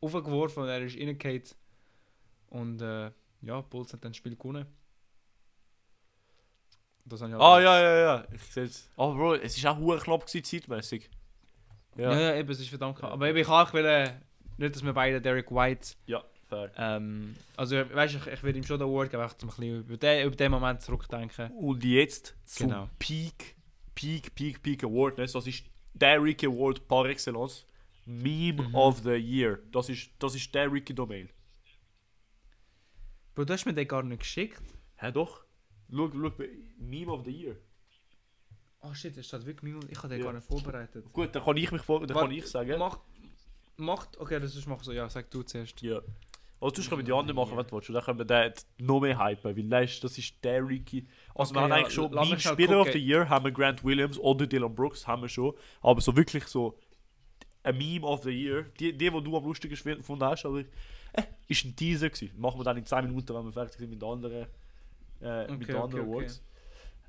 [0.00, 1.42] aufgeworfen und er ist reingefallen.
[2.48, 3.10] Und äh,
[3.42, 4.66] ja, Bulls hat dann das Spiel gewonnen.
[7.04, 8.24] Das habe ich Ah, ja, ja, ja.
[8.32, 8.90] Ich sehe es.
[8.96, 11.10] Aber Bro, es war auch hure knapp gewesen, zeitmäßig.
[11.96, 12.12] Ja.
[12.12, 13.12] Ja, ja, eben, es ist verdammt knapp.
[13.12, 14.20] Aber eben, ich auch wollte,
[14.56, 16.70] nicht, dass wir beide Derek White, ja, fair.
[16.76, 19.54] ähm, also weißt du, ich, ich würde ihm schon den Award geben, einfach um ein
[19.56, 21.50] bisschen über den, über den Moment zurückdenken.
[21.52, 22.88] Und jetzt zum Genau.
[22.98, 23.56] Peak,
[23.94, 25.18] Peak, Peak, Peak Award.
[25.18, 25.26] Ne?
[25.26, 27.64] Das ist der Ricky Award par excellence.
[28.06, 28.74] Meme Mhm.
[28.74, 29.58] of the Year.
[29.70, 31.28] Das ist, das ist der Ricky Domain.
[33.34, 34.62] Bro, du hast mir den gar nicht geschickt.
[34.96, 35.44] Hä, doch?
[35.90, 36.32] Schau, schau,
[36.78, 37.56] Meme of the Year.
[38.80, 40.24] Oh shit, das steht wirklich Mimo, ich habe den Ja.
[40.26, 41.12] gar nicht vorbereitet.
[41.12, 42.78] Gut, dann kann ich mich vor, dann Warte, kann ich sagen.
[42.78, 42.98] Mach,
[43.76, 45.80] macht, okay, das ist mach so, ja, sag du zuerst.
[45.82, 46.00] Ja.
[46.60, 47.88] Also du wir die anderen machen, wenn du willst.
[47.88, 51.06] Und dann können wir den noch mehr hypen, weil das ist, das ist der Ricky.
[51.34, 53.84] Also wir Okay, haben ja, eigentlich schon schnell Spieler of the Year, haben wir Grant
[53.84, 55.54] Williams oder Dylan Brooks, haben wir schon.
[55.80, 56.78] Aber so wirklich so
[57.62, 61.22] ein Meme of the Year, die, die, die du am lustigsten gefunden hast, aber äh,
[61.46, 62.38] ist ein Teaser gewesen.
[62.40, 64.46] Machen wir dann in 10 Minuten, wenn wir fertig sind mit den anderen,
[65.20, 66.10] äh, mit Okay, den anderen okay.
[66.10, 66.42] Awards.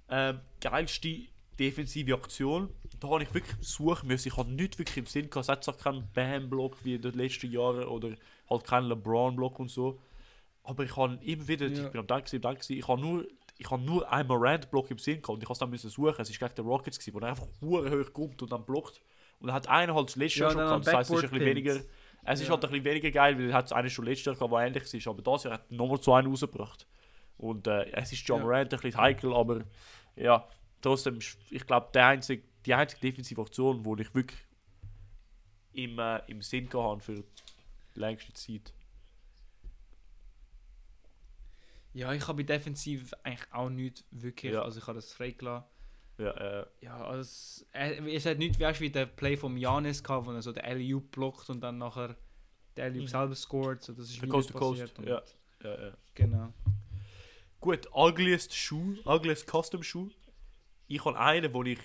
[0.09, 1.17] Ähm, geilste
[1.59, 2.69] defensive Aktion.
[2.99, 4.27] Da habe ich wirklich suchen müssen.
[4.27, 5.45] Ich habe nicht wirklich im Sinn gehabt.
[5.45, 8.09] Es hat zwar keinen Bam-Block wie in den letzten Jahren oder
[8.49, 9.99] halt keinen LeBron-Block und so.
[10.63, 11.85] Aber ich habe immer wieder, Ja.
[11.85, 13.25] ich bin am Dank gewesen, Dank gewesen, ich habe nur,
[13.57, 16.15] ich habe nur einen Morant-Block im Sinn gehabt und ich habe es dann müssen suchen.
[16.19, 19.01] Es ist gegen die Rockets gewesen, wo er einfach hoch kommt und dann blockt.
[19.39, 20.87] Und dann hat einer halt das letzte Ja, Jahr schon gehabt.
[20.87, 21.75] Das heisst, es ist ein bisschen weniger,
[22.25, 22.53] es ist Ja.
[22.53, 24.59] halt ein bisschen weniger geil, weil er hat es einer schon letztes Jahr gehabt, der
[24.59, 25.07] ähnlich ist.
[25.07, 26.85] Aber das Jahr hat nochmal zu einem rausgebracht.
[27.37, 28.43] Und äh, es ist John Ja.
[28.45, 29.61] Morant ein bisschen heikel, aber
[30.17, 30.45] ja,
[30.81, 34.39] trotzdem, ist- ich glaube, der einzige, die einzige defensive Aktion, die ich wirklich
[35.73, 37.15] im, äh, im Sinn gehabt für
[37.95, 38.73] die längste Zeit.
[41.93, 44.53] Ja, ich habe Defensiv eigentlich auch nicht wirklich.
[44.53, 44.61] Ja.
[44.61, 45.67] Also ich habe das freigelassen.
[46.17, 50.03] Ja, äh, Ja, also es, äh, es hat nicht weißt, wie der Play vom Janis
[50.03, 52.15] gehabt, wo er so den LU blockt und dann nachher
[52.75, 53.07] der LU Mhm.
[53.07, 53.81] selber scored.
[53.81, 54.99] So, das ist wie Coast Coast, passiert.
[54.99, 55.21] und- ja.
[55.63, 55.93] ja, ja.
[56.13, 56.53] Genau.
[57.59, 60.09] Gut, ugliest Schuh, ugliest Custom Schuh.
[60.87, 61.79] Ich habe einen, wo ich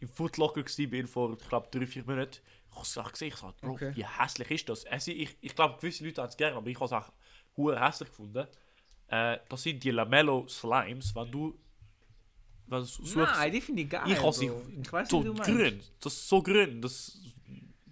[0.00, 2.38] im Footlocker war vor, ich glaube, drei, vier Monaten.
[2.70, 3.92] Ich habe es gesehen, ich sagte, Bro, Okay.
[3.96, 4.84] wie hässlich ist das?
[4.86, 7.10] Also ich ich glaube, gewisse Leute haben es gerne, aber ich habe es auch
[7.56, 8.46] hure hässlich gefunden.
[9.08, 11.58] Äh, das sind die Lamello Slimes, wenn du.
[12.66, 14.02] Wenn du suchst, Nein, die finde ich geil.
[14.12, 14.50] ich habe sie.
[14.82, 15.80] Ich weiß so grün.
[16.00, 16.82] Das ist so grün.
[16.82, 17.18] Das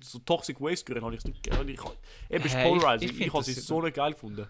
[0.02, 3.20] so Toxic Waste grün habe ich nicht eben ist Hä, ich- polarizing.
[3.22, 4.46] ich habe sie so nicht geil gefunden.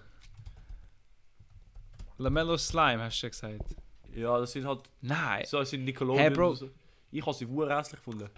[2.19, 3.77] Lamello Slime, hast du ja gesagt.
[4.15, 5.45] Ja, das sind halt Nein.
[5.47, 6.19] so das sind Nickelodeon.
[6.23, 6.55] Hey, Bro.
[6.55, 6.71] So.
[7.19, 8.29] Ich habe sie hässlich gefunden.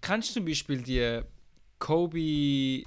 [0.00, 1.22] Kennst du zum Beispiel die
[1.78, 2.16] Kobe.
[2.18, 2.86] Wie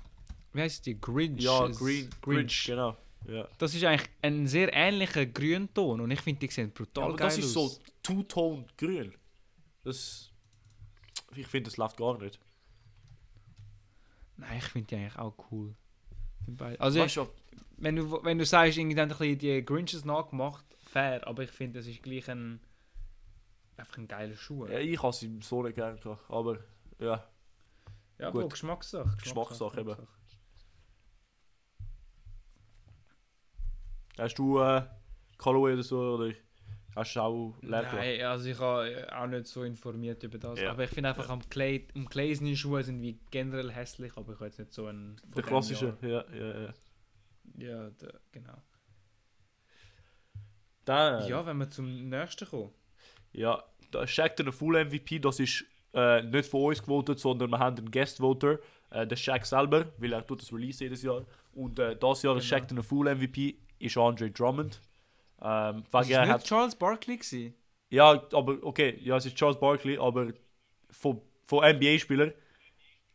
[0.56, 0.99] heißt die?
[0.99, 1.41] Grinch?
[1.43, 2.97] Ja, Green, Grinch, genau.
[3.27, 3.47] Ja.
[3.58, 7.15] Das ist eigentlich ein sehr ähnlicher Grünton und ich finde, die sehen Ja, brutal aber
[7.15, 7.75] geil das ist aus.
[7.75, 9.13] so Two-Tone grün.
[9.84, 10.29] Das.
[11.36, 12.38] Ich finde, das läuft gar nicht.
[14.36, 15.73] Nein, ich finde die eigentlich auch cool.
[16.79, 17.27] Also, Weißt du,
[17.77, 21.79] wenn du, wenn du sagst, irgendwie ein bisschen die Grinches nachgemacht, fair, aber ich finde,
[21.79, 22.60] das ist gleich ein.
[23.77, 24.65] Einfach ein geiler Schuh.
[24.67, 26.29] ja, ich habe sie so nicht gerne gehabt.
[26.29, 26.57] Aber
[26.99, 27.23] ja,
[28.19, 28.41] Ja, Gut.
[28.41, 29.17] Bro, Geschmackssache.
[29.21, 29.97] Geschmackssache eben.
[34.17, 34.83] hast du äh,
[35.38, 35.99] Callaway oder so?
[35.99, 36.33] Oder
[36.95, 37.83] hast du auch leer?
[37.93, 40.59] Nein, also ich habe auch nicht so informiert über das.
[40.59, 40.71] Ja.
[40.71, 44.33] Aber ich finde einfach, am Clay, am Clay seine Schuhe sind wie generell hässlich, aber
[44.33, 45.19] ich habe jetzt nicht so einen.
[45.36, 46.73] Der klassische, ja, ja, ja.
[47.55, 48.62] Ja, der, genau.
[50.86, 52.71] Dann, Ja, wenn wir zum nächsten kommen.
[53.33, 53.63] Ja,
[54.05, 57.91] Shaq der Full MVP, das ist äh, nicht von uns gewotet, sondern wir haben einen
[57.91, 61.25] Guest Voter, äh, der Shaq selber, weil er tut das Release jedes Jahr.
[61.53, 62.59] Und äh, das Jahr ist Genau.
[62.59, 64.81] Shaq der Full MVP ist Andre Drummond.
[65.41, 67.53] Ähm, er nicht hat, Charles Barkley gewesen.
[67.89, 70.31] ja, aber okay, ja, es ist Charles Barkley, aber
[70.89, 72.31] von, von NBA-Spielern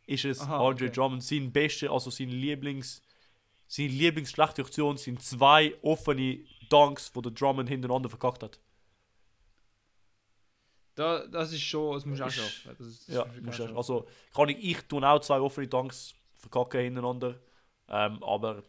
[0.05, 0.93] ist es Aha, Andre okay.
[0.95, 3.01] Drummond sein beste, also sein Lieblings,
[3.67, 8.59] seine Lieblingsschlechte Aktion sind zwei offene Dunks, wo der Drummond hintereinander verkackt hat.
[10.99, 12.75] Da, das ist schon, das musst du auch schaffen.
[12.77, 13.77] Das, das Ja, musst schaffen.
[13.77, 17.39] also kann ich, ich tue auch zwei offene Dunks verkacken hintereinander.
[17.87, 18.63] Ähm, aber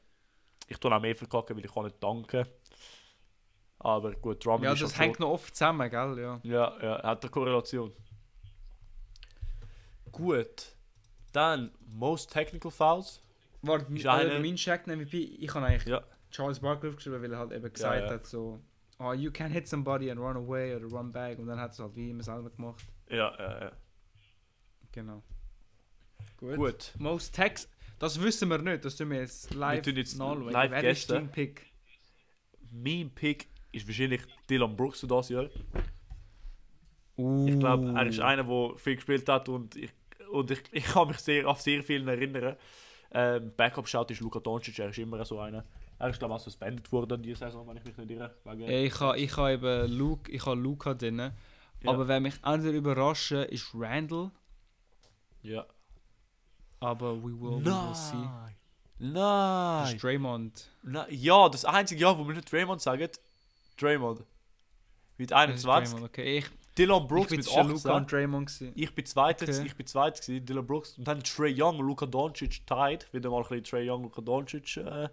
[0.68, 2.46] ich tue auch mehr verkacken, weil ich kann nicht danken.
[3.80, 6.18] Aber gut, Drummond ja, das hängt noch oft zusammen, gell?
[6.20, 6.40] Ja.
[6.44, 7.92] ja, ja, hat eine Korrelation.
[10.12, 10.74] Gut.
[11.32, 13.20] Dann Most Technical Fouls.
[13.62, 16.02] Warte, Ist also einer- mein Check MVP, ich habe eigentlich Ja.
[16.30, 18.10] Charles Barkley aufgeschrieben, weil er halt eben gesagt ja.
[18.10, 18.60] hat, so,
[19.00, 21.78] oh, you can hit somebody and run away oder run back und dann hat es
[21.78, 22.84] halt wie immer selber gemacht.
[23.08, 23.72] Ja, ja, ja.
[24.92, 25.22] Genau.
[26.36, 26.56] Gut.
[26.56, 26.94] Gut.
[26.98, 30.50] Most Text, das wissen wir nicht, das tun wir jetzt live tun jetzt nachschauen.
[30.50, 31.66] live Wer ist dein Pick?
[32.70, 35.48] Mein Pick ist wahrscheinlich Dylan Brooks für das Jahr.
[37.16, 37.48] Uh.
[37.48, 39.90] Ich glaube, er ist einer, der viel gespielt hat und ich,
[40.30, 42.56] und ich, ich kann mich sehr, auf sehr vielen erinnern.
[43.12, 45.64] Ähm, Backup-Shout ist Luka Doncic, er ist immer so einer.
[46.00, 48.34] Er ist, auch suspendet worden diese Saison, wenn ich mich nicht irre.
[48.44, 51.18] Wegen ich habe ich ha eben Luke, ich ha Luca drin.
[51.18, 51.32] Ja.
[51.84, 54.30] Aber wer mich auch wieder überraschen, ist Randall.
[55.42, 55.64] ja.
[56.82, 58.16] Aber we will, we will see.
[58.98, 59.82] Nein!
[59.82, 60.70] Das ist Draymond.
[60.82, 61.06] Nein!
[61.10, 63.06] Ja, das einzige Jahr, wo wir nicht Draymond sagen,
[63.78, 64.24] Draymond.
[65.18, 65.90] Mit Das ist 21.
[65.92, 66.38] Draymond, okay.
[66.38, 66.46] Ich,
[66.78, 67.90] Dylan Brooks mit zwischen Luca 18.
[67.92, 68.72] und Draymond gewesen.
[68.74, 69.66] Ich bin zweiter, Okay.
[69.66, 70.96] ich bin zweiter gewesen, Dylan Brooks.
[70.96, 73.12] Und dann Trey Young und Luka Doncic tied.
[73.12, 74.76] Wieder mal ein bisschen Trey Young, Luka Doncic.
[74.78, 75.08] Äh,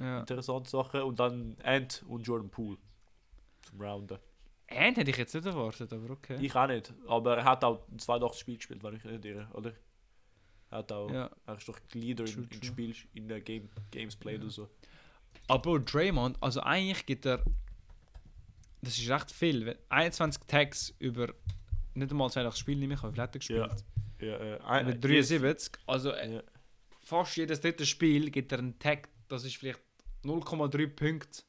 [0.00, 0.20] Ja.
[0.20, 1.02] interessante Sachen.
[1.02, 2.78] Und dann Ant und Jordan Poole.
[3.62, 4.18] Zum Rounden.
[4.70, 6.36] Ant hätte ich jetzt nicht erwartet, aber okay.
[6.40, 6.92] Ich auch nicht.
[7.06, 9.72] Aber er hat auch ein 82 Spiel gespielt, wenn ich nicht irre, oder?
[10.70, 11.30] Er hat auch, Ja.
[11.46, 12.62] er ist doch Leader True, in, in.
[12.62, 14.68] Spiel, in der Game, Games played oder so.
[15.46, 17.42] Aber Draymond, also eigentlich gibt er.
[18.82, 19.66] Das ist recht viel.
[19.66, 21.32] Wenn 21 Tags über
[21.94, 23.84] nicht einmal 82 Spiele nicht mehr, ich habe Flatter gespielt.
[24.20, 25.72] Ja, äh, ein- Mit 73.
[25.86, 26.42] Also äh, Ja.
[27.02, 29.80] fast jedes dritte Spiel gibt er einen Tag, das ist vielleicht
[30.24, 31.42] 0,3 Punkte.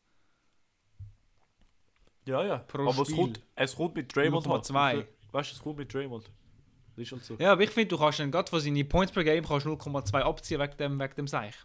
[2.25, 2.57] Ja, ja.
[2.59, 3.15] Pro aber es Spiel.
[3.15, 4.45] kommt, es kommt mit Draymond.
[4.45, 4.73] 0,2.
[4.73, 5.07] halt.
[5.31, 6.29] Weißt du, es kommt mit Draymond.
[6.95, 7.35] Das ist so.
[7.39, 9.71] Ja, aber ich finde, du kannst dann gerade von seinen Points per Game kannst du
[9.71, 11.55] 0,2 abziehen wegen dem, wegen dem Seich.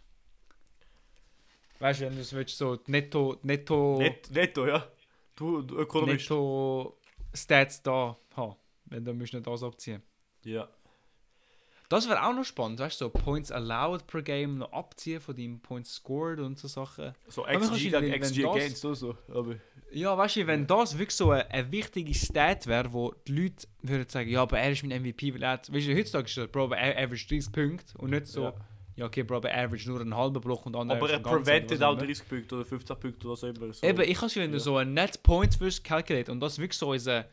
[1.79, 4.87] Weißt du, wenn du es willst, so netto, netto, Net, netto, ja.
[5.35, 6.23] Du, du ökonomisch.
[6.23, 6.97] netto
[7.33, 10.01] Stats da haben, wenn du nicht das abziehen.
[10.43, 10.69] Ja.
[11.89, 15.35] Das wäre auch noch spannend, weißt du, so Points allowed per Game noch abziehen von
[15.35, 17.13] deinem Points scored und so Sachen.
[17.27, 19.17] So XG wenn XG das- against oder so.
[19.33, 19.55] Aber,
[19.91, 23.67] Ja, weißt du, wenn das wirklich so eine, eine wichtige Stat wäre, wo die Leute
[23.83, 26.47] würden sagen, ja, aber er ist mein MVP, weil er weißt du, heutzutage ist er,
[26.47, 28.53] Bro, er average 30 Punkte und nicht so Ja.
[28.97, 31.93] ja okay, Bro, aber average nur einen halben Block und andere Aber er prevented auch
[31.95, 32.07] was immer.
[32.07, 33.73] 30 Punkte oder 15 Punkte oder was immer.
[33.73, 33.85] So.
[33.87, 34.63] Eben, ich kann wenn du Ja.
[34.63, 37.25] so ein Net Points wirst calculate und das wirklich so ein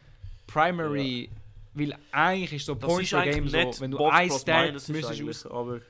[0.46, 1.30] Primary,
[1.74, 5.80] weil eigentlich ist so ist per Game so, wenn du ein Stat müsstest aber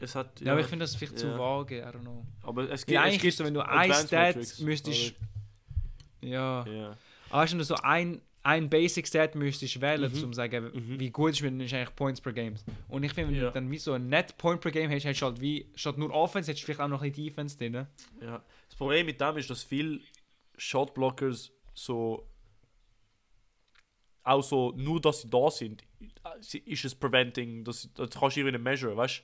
[0.00, 1.38] es hat Ja, aber ich finde das vielleicht zu Ja.
[1.38, 2.24] vage, I don't know.
[2.42, 5.14] aber es Weil gibt, es eigentlich gibt ist so, wenn du ein Stat müsstest...
[6.20, 6.64] Ja.
[6.66, 6.96] ja.
[7.30, 10.24] Aber wenn du so ein, ein Basic Stat müsstest wählen, Mhm.
[10.24, 11.00] um zu sagen, Mhm.
[11.00, 12.54] wie gut ist ist eigentlich Points per Game.
[12.88, 13.46] Und ich finde, wenn Ja.
[13.48, 15.96] du dann wie so ein Net Point per Game hast, hast du halt wie, statt
[15.98, 17.86] nur Offense, hättest du vielleicht auch noch ein bisschen Defense drin.
[18.20, 18.42] Ja.
[18.68, 20.00] Das Problem mit dem ist, dass viele
[20.58, 22.26] Shotblockers so
[24.24, 25.84] auch so, nur dass sie da sind,
[26.64, 29.22] ist es preventing, das, das kannst du irgendwie nicht measure, weißt du?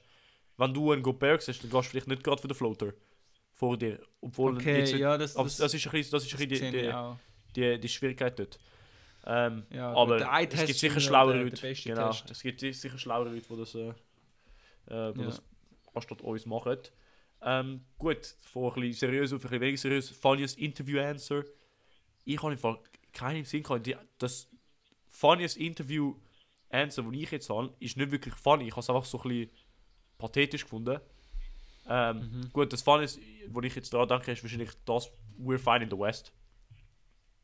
[0.62, 2.92] Wenn du einen Gobert siehst, dann gehst du vielleicht nicht gerade für den Floater
[3.54, 6.38] vor dir, obwohl Okay, jetzt, ja, das, aber das, ist ein bisschen, das ist ein
[6.38, 8.58] das bisschen die, die, die, die Schwierigkeit dort.
[9.26, 10.18] Ähm, Ja, aber
[10.50, 11.74] es gibt sicher schlauere Leute.
[11.84, 12.30] Genau, Test.
[12.30, 15.26] es gibt sicher schlauere Leute, die das, äh, äh, die Ja.
[15.26, 15.42] das
[15.94, 16.78] anstatt uns machen.
[17.42, 20.10] Ähm, gut, von ein bisschen seriös auf ein bisschen weniger seriös.
[20.10, 21.44] Funniest Interview Answer.
[22.24, 22.78] Ich habe einfach
[23.12, 23.86] keinen Sinn gehabt.
[23.86, 24.48] Die, das
[25.20, 26.14] funniest Interview
[26.70, 28.64] Answer, das ich jetzt habe, ist nicht wirklich funny.
[28.68, 29.50] Ich habe es einfach so ein bisschen
[30.18, 31.00] pathetisch gefunden.
[31.88, 32.52] Ähm, Mhm.
[32.52, 35.98] Gut, das Funniest, wo ich jetzt daran denke, ist wahrscheinlich das We're fine in the
[35.98, 36.32] West.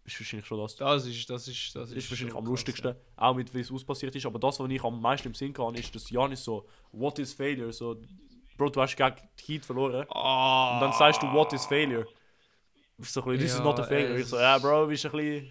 [0.05, 0.77] Ist wahrscheinlich schon das.
[0.77, 2.95] Das ist, das ist, das ist, ist wahrscheinlich am lustigsten.
[3.17, 4.25] Auch mit wie es auspassiert ist.
[4.27, 7.33] Aber das, was ich am meisten im Sinn kann, ist, dass Janis so, what is
[7.35, 7.73] failure?
[7.73, 8.01] So,
[8.57, 10.07] Bro, du hast gegen die Heat verloren.
[10.15, 10.75] Ja.
[10.75, 12.07] Und dann sagst du, what is failure?
[12.99, 14.19] So ein bisschen, this is Ja, not a failure.
[14.21, 15.51] Ich so, ja, Bro, bist ein bisschen.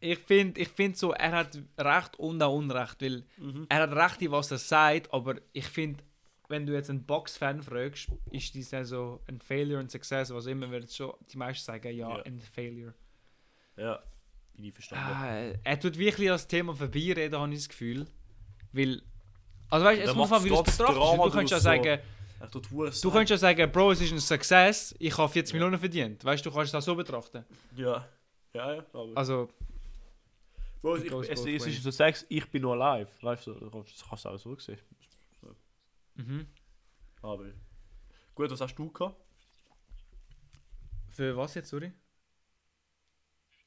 [0.00, 3.66] Ich finde ich find so, er hat Recht und auch Unrecht, weil Mhm.
[3.68, 6.02] er hat Recht in was er sagt, aber ich finde,
[6.48, 10.70] wenn du jetzt einen Box-Fan fragst, ist die so ein Failure und Success, was immer,
[10.70, 12.22] wird schon die meisten sagen, ja, Ja.
[12.22, 12.94] ein Failure.
[13.76, 14.02] Ja,
[14.54, 15.04] bin ich verstanden.
[15.06, 18.06] Ah, er tut wirklich das Thema vorbeireden, habe ich das Gefühl.
[18.72, 19.02] Weil,
[19.70, 21.18] also weißt du, es muss man, wie du es das betrachtest.
[21.18, 21.62] Du könntest ja so.
[21.64, 22.00] sagen,
[23.02, 26.24] du könntest ja sagen, Bro, es ist ein Success, ich habe 40 Millionen verdient.
[26.24, 27.44] Weißt du, du kannst es auch so betrachten.
[27.76, 28.08] Ja.
[28.54, 29.12] Ja, ja, aber.
[29.16, 29.48] Also,
[30.82, 33.10] Bro, ich, goes es, es ist so sagst, ich bin noch alive.
[33.22, 33.70] Weißt du, das
[34.08, 34.78] kannst du auch so sehen.
[36.16, 36.46] mhm.
[37.22, 37.46] Aber.
[38.34, 39.16] Gut, was hast du gehabt?
[41.10, 41.92] Für was jetzt, sorry?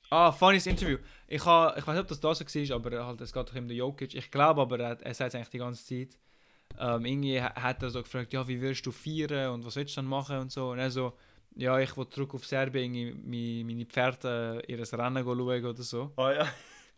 [0.10, 0.98] Ah, funnies Interview.
[1.28, 3.56] Ich, ha, ich weiß nicht, ob das da so war, aber halt, es geht doch
[3.56, 4.14] um den Jokic.
[4.14, 6.18] Ich glaube aber, er, er sagt es eigentlich die ganze Zeit.
[6.80, 9.96] Ähm, irgendwie ha- hat er so gefragt, ja, wie würdest du feiern und was willst
[9.98, 10.72] du dann machen und so.
[10.72, 11.14] Und er so,
[11.56, 12.92] ja, ich will zurück auf Serbien,
[13.30, 16.12] mi- meine Pferde äh, ihres Rennen schauen oder so.
[16.18, 16.48] Ah ja.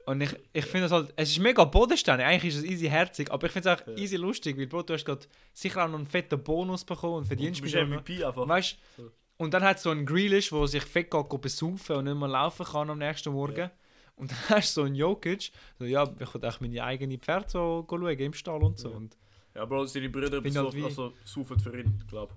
[0.05, 2.25] Und ich, ich finde es halt, es ist mega bodenständig.
[2.25, 3.93] Eigentlich ist es easy herzig, aber ich finde es auch Ja.
[3.95, 7.23] easy lustig, weil Bro, du hast gerade sicher auch noch einen fetten Bonus bekommen und
[7.23, 7.97] Du verdienst bist mich noch.
[8.01, 8.47] MVP einfach.
[8.47, 9.11] Weißt So.
[9.37, 12.65] Und dann hat so einen Grealish, der sich fett geht besaufen und nicht mehr laufen
[12.65, 13.57] kann am nächsten Morgen.
[13.57, 13.71] Ja.
[14.15, 17.49] Und dann hast du so einen Jokic, so, ja, ich will auch meine eigene Pferde
[17.49, 18.89] so schauen im Stall und so.
[18.89, 18.95] Ja.
[18.97, 19.17] Und
[19.55, 22.35] Ja, Bro, seine Brüder Bin so, halt also, saufen für ihn, glaub.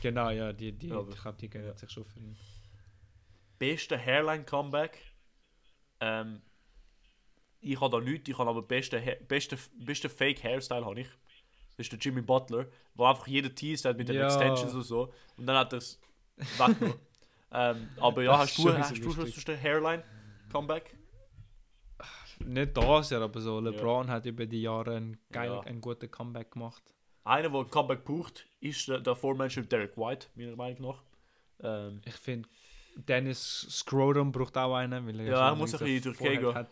[0.00, 1.76] genau, ja, die, die, Ja, ich glaube, die gönnen ja.
[1.76, 2.36] sich schon für ihn.
[3.58, 4.98] Beste Hairline-Comeback.
[6.00, 6.40] Ähm,
[7.60, 11.08] ich habe da nichts, ich habe aber beste, Ha- beste, beste Fake-Hairstyle habe ich.
[11.76, 14.26] Das ist der Jimmy Butler, wo einfach jeder Tease hat mit den Ja.
[14.26, 15.12] Extensions und so.
[15.36, 16.00] Und dann hat er es
[16.36, 16.98] weggenommen.
[17.52, 20.94] ähm, aber ja, hast du, hast du schon sonst ein Hairline-Comeback?
[22.40, 25.60] Nicht das Jahr, aber so LeBron hat über die Jahre einen, geil, Ja.
[25.60, 26.82] einen guten Comeback gemacht.
[27.24, 31.02] Einer, der ein Comeback braucht, ist der, der aforementioned Derek White, meiner Meinung nach.
[31.60, 32.48] Ähm, Ich finde,
[33.06, 36.66] Dennis Scrotum braucht auch einen, weil er Ja, er muss ein bisschen durch die gehen.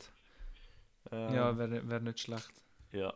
[1.12, 2.50] ähm, Ja, wäre wär nicht schlecht.
[2.92, 3.12] ja.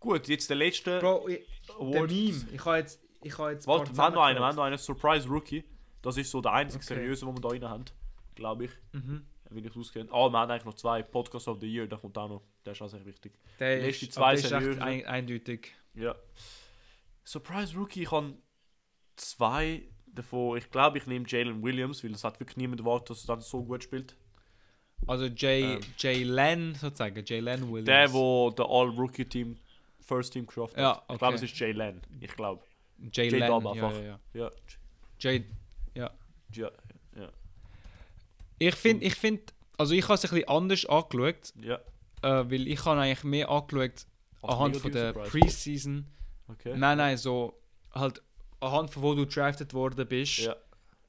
[0.00, 2.10] Gut, jetzt der letzte Bro, ich, der Award.
[2.10, 3.66] Meme, ich habe jetzt, ich habe jetzt...
[3.66, 5.64] Warte, wir haben noch einen, wir haben noch einen Surprise Rookie.
[6.02, 6.94] Das ist so der einzige Okay.
[6.94, 7.84] seriöse, den wir da rein haben.
[8.34, 9.24] Glaube ich, Mhm.
[9.48, 10.10] wie ich es auskenne.
[10.12, 11.02] Ah, wir haben eigentlich noch zwei.
[11.02, 12.42] Podcast of the Year, der kommt auch noch.
[12.66, 13.32] Der ist auch sehr wichtig.
[13.58, 15.72] Der Die ist, zwei der ist echt ein, eindeutig.
[15.94, 16.14] Ja.
[17.24, 18.34] Surprise Rookie, ich habe
[19.16, 19.84] zwei
[20.14, 20.58] davon.
[20.58, 23.40] Ich glaube, ich nehme Jalen Williams, weil es hat wirklich niemand erwartet, dass er dann
[23.40, 24.16] so gut spielt.
[25.06, 25.80] Also Jay, Ähm.
[25.98, 27.84] Jay Len sozusagen, Jay Len Williams.
[27.86, 29.56] Der, wo der All-Rookie-Team,
[30.00, 30.80] First Team geschafft hat.
[30.82, 31.34] Ja, Ich glaube, okay.
[31.36, 32.00] es ist Jay Len.
[32.20, 32.62] Ich glaube.
[33.12, 33.92] Jay Jay Len, Dub ja, einfach.
[34.00, 34.20] ja, ja.
[34.34, 34.50] Ja.
[35.18, 35.44] Jay,
[35.94, 36.10] ja.
[38.58, 41.76] ich finde, ich find, also ich habe es ein bisschen anders angeschaut, Ja.
[42.22, 44.06] äh, weil ich habe eigentlich mehr angeschaut
[44.42, 45.12] Als anhand von der.
[45.12, 46.06] Preseason.
[46.48, 46.74] Okay.
[46.76, 47.58] Nein, nein, so
[47.92, 48.22] halt
[48.60, 50.56] anhand von wo du drafted worden bist, Ja.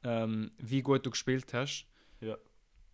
[0.03, 1.85] ähm, wie gut du gespielt hast.
[2.21, 2.37] Ja.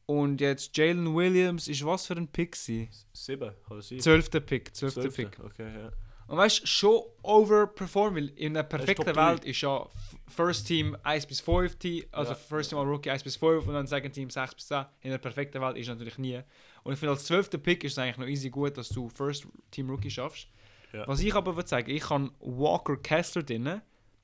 [0.06, 2.89] Und jetzt Jalen Williams ist was für ein Pick sie?
[3.14, 3.99] Sieben, das sein?
[3.99, 5.39] Zwölfter Pick, zwölfter Zwölfte, Pick.
[5.43, 5.91] Okay, ja.
[6.28, 9.16] Und weißt du, schon overperform, weil in einer perfekten.
[9.16, 9.86] Welt ist ja
[10.28, 12.36] First Team 1 bis 5, Team, also Ja.
[12.38, 14.86] First Team All Rookie 1 bis 5 und dann Second Team 6 bis 10.
[15.02, 16.39] In einer perfekten Welt ist natürlich nie.
[16.84, 17.62] Und ich finde, als 12.
[17.62, 20.47] Pick ist es eigentlich noch easy gut, dass du First Team Rookie schaffst.
[20.93, 21.06] Ja.
[21.08, 23.82] Was ich aber würde sagen, ich habe Walker Kessler drin,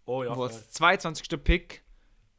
[0.07, 0.35] Oh ja.
[0.35, 1.43] wo als 22.
[1.43, 1.83] Pick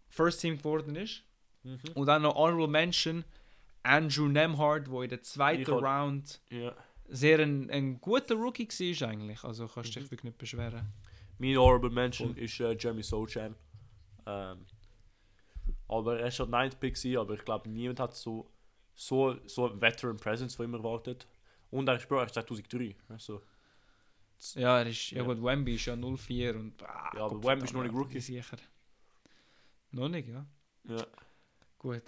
[0.08, 1.22] First Team geworden ist.
[1.62, 1.78] Mhm.
[1.94, 3.24] Und dann noch Honorable Mention
[3.84, 6.74] Andrew Nemhard, wo in der zweiten Ich Round Ja.
[7.08, 9.44] sehr ein, ein guter Rookie war eigentlich.
[9.44, 10.00] Also kannst Mhm.
[10.00, 10.92] dich wirklich nicht beschweren.
[11.38, 13.54] Mein Honorable Mention ist äh, Jeremy Sochan.
[14.26, 14.66] Ähm,
[15.88, 18.50] aber er war schon 9th Pick, gewesen, aber ich glaube, niemand hat so,
[18.94, 21.26] so, so eine Veteran Presence von ihm erwartet.
[21.70, 22.96] Und er er ist 2003.
[23.08, 23.42] Also,
[24.54, 25.24] Ja, er ist, ja, Ja.
[25.24, 26.82] gut, Wemby ist ja 04 und...
[26.82, 28.20] Ah, Ja, aber Wemby ist noch nicht Rookie.
[28.20, 28.56] Sicher.
[29.90, 30.46] Noch nicht, ja.
[30.84, 31.06] ja.
[31.78, 32.02] Gut.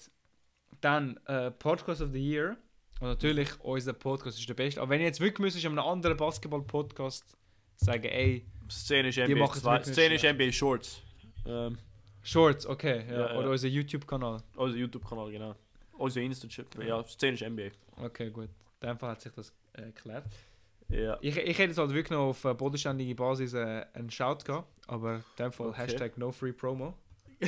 [0.80, 2.56] Dann äh, Podcast of the Year.
[3.00, 4.80] Und natürlich, unser Podcast ist der beste.
[4.80, 7.36] Aber wenn ich jetzt wirklich müsste, einem anderen Basketball-Podcast
[7.76, 10.24] sagen, ey, Szene ist NBA, zwei, Szene ist.
[10.24, 11.02] NBA Shorts.
[11.46, 11.78] Ähm,
[12.22, 13.12] Shorts, okay, ja.
[13.12, 13.38] Ja, ja.
[13.38, 14.42] Oder unser YouTube-Kanal.
[14.56, 15.54] unser YouTube-Kanal, genau.
[15.92, 16.66] Unser Insta-Chip.
[16.84, 17.70] Ja, Szene ist NBA.
[17.96, 18.50] Okay, gut.
[18.82, 20.26] In dem Fall hat sich das äh, erklärt.
[20.90, 21.18] Ja.
[21.20, 25.16] Ich, ich hätte jetzt halt wirklich noch auf bodenständige Basis äh, einen Shout gehabt, aber
[25.16, 25.82] in dem Fall Okay.
[25.82, 26.94] Hashtag no free promo.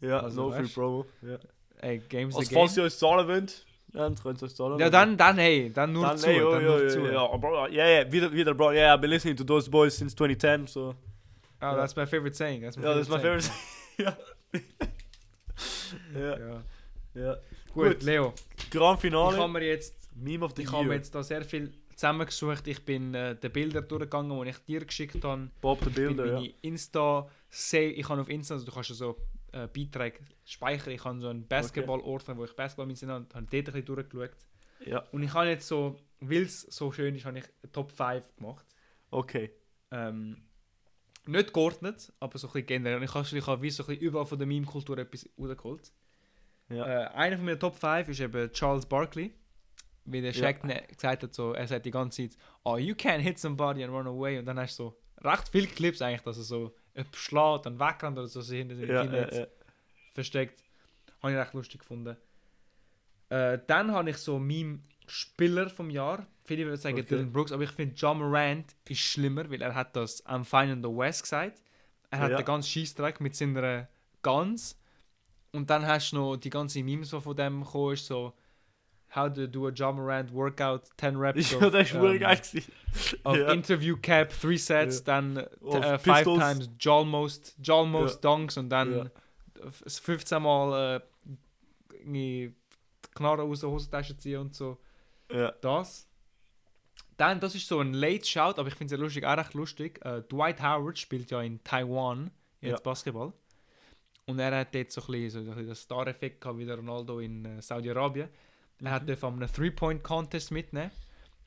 [0.00, 1.06] Ja, Also, no free weißt- promo.
[1.22, 1.38] Ja.
[1.82, 2.62] Ey, Games Als the Game.
[2.62, 4.78] falls ihr uns zahlen wollt, dann könnt ihr uns zahlen.
[4.78, 7.00] Ja, dann, dann hey, dann nur Dann, zu, hey, oh, dann ja, nur ja, zu.
[7.06, 10.14] ja, bro, yeah, yeah, wieder, wieder, bro, yeah, I've been listening to those boys since
[10.16, 10.94] 2010, so.
[11.60, 12.62] Oh, that's my favorite saying.
[12.62, 13.40] That's my Ja, das ist mein saying.
[13.40, 13.52] favorite.
[13.98, 14.16] ja.
[16.14, 16.62] ja, Ja.
[17.14, 17.36] ja.
[17.74, 18.02] Gut, Gut.
[18.02, 18.32] Leo,
[18.70, 19.48] Grand ich habe Finale.
[19.48, 22.68] mir jetzt Meme of the Ich habe jetzt da sehr viel zusammengesucht.
[22.68, 25.50] Ich bin äh, die Bilder durchgegangen, die ich dir geschickt habe.
[25.60, 26.42] Bob the Ich bin ja.
[26.62, 27.90] Insta save.
[27.92, 29.16] Ich habe auf Insta, also du kannst ja so
[29.52, 30.92] äh, Beiträge speichern.
[30.92, 34.36] Ich habe so einen Basketball-Ordner, wo ich Basketball mit habe, habe dort ein bisschen durchgeschaut.
[34.84, 38.22] Ja, Und ich habe jetzt so, weil es so schön ist, habe ich Top 5
[38.36, 38.66] gemacht.
[39.10, 39.50] okay.
[39.90, 40.42] Ähm,
[41.26, 42.96] nicht geordnet, aber so ein bisschen generell.
[42.98, 45.92] Und ich habe, ich habe wie so ein bisschen überall von der Meme-Kultur etwas rausgeholt.
[46.68, 46.86] Ja.
[46.86, 49.32] Äh, einer von meinen Top 5 ist eben Charles Barkley.
[50.06, 50.38] Wie der Ja.
[50.44, 53.82] Shaq ne- gesagt hat, so, er sagt die ganze Zeit, oh, you can't hit somebody
[53.84, 54.38] and run away.
[54.38, 54.96] Und dann hast du so
[55.28, 56.74] recht viele Clips eigentlich, dass er so
[57.12, 59.50] schlägt und wegrennt oder so sich hinter seinen Ja, Teammates ja, ja.
[60.14, 60.62] versteckt.
[61.22, 62.16] Habe ich recht lustig gefunden.
[63.28, 66.26] Äh, dann habe ich so Meme Spieler vom Jahr.
[66.44, 67.06] Viele würden sagen Okay.
[67.08, 70.74] Dylan Brooks, aber ich finde John Morant ist schlimmer, weil er hat das am Fine
[70.74, 71.60] in the West gesagt.
[72.10, 72.36] Er hat Ja.
[72.36, 73.88] den ganzen Scheißdreck mit seiner
[74.22, 74.78] Guns.
[75.52, 78.32] Und dann hast du noch die ganze Memes, die von dem gekommen ist, so
[79.14, 82.36] How to do a John Morant workout, 10 Reps Ja, das war ähm, ähm, geil.
[82.36, 82.72] gewesen.
[83.24, 83.52] of Ja.
[83.52, 85.04] Interview Cap, 3 Sets, Ja.
[85.04, 86.38] dann Of äh, 5 Pistols.
[86.40, 89.10] times Jalmost, Jalmost Dunks und dann Ja.
[89.66, 91.00] f- 15 Mal
[92.04, 92.50] äh,
[93.14, 94.76] Knarre aus der Hosentasche ziehen und so.
[95.32, 95.52] Ja.
[95.60, 96.06] Das.
[97.16, 99.54] Dann, das ist so ein Late Shout, aber ich finde es ja lustig, auch recht
[99.54, 100.04] lustig.
[100.04, 102.30] Äh, Dwight Howard spielt ja in Taiwan
[102.60, 102.80] jetzt Ja.
[102.80, 103.32] Basketball.
[104.26, 106.76] Und er hat jetzt so ein bisschen, so ein bisschen den Star-Effekt gehabt wie der
[106.76, 108.28] Ronaldo in äh, Saudi-Arabien.
[108.82, 110.90] Er hat an einem Three-Point-Contest mitnehmen.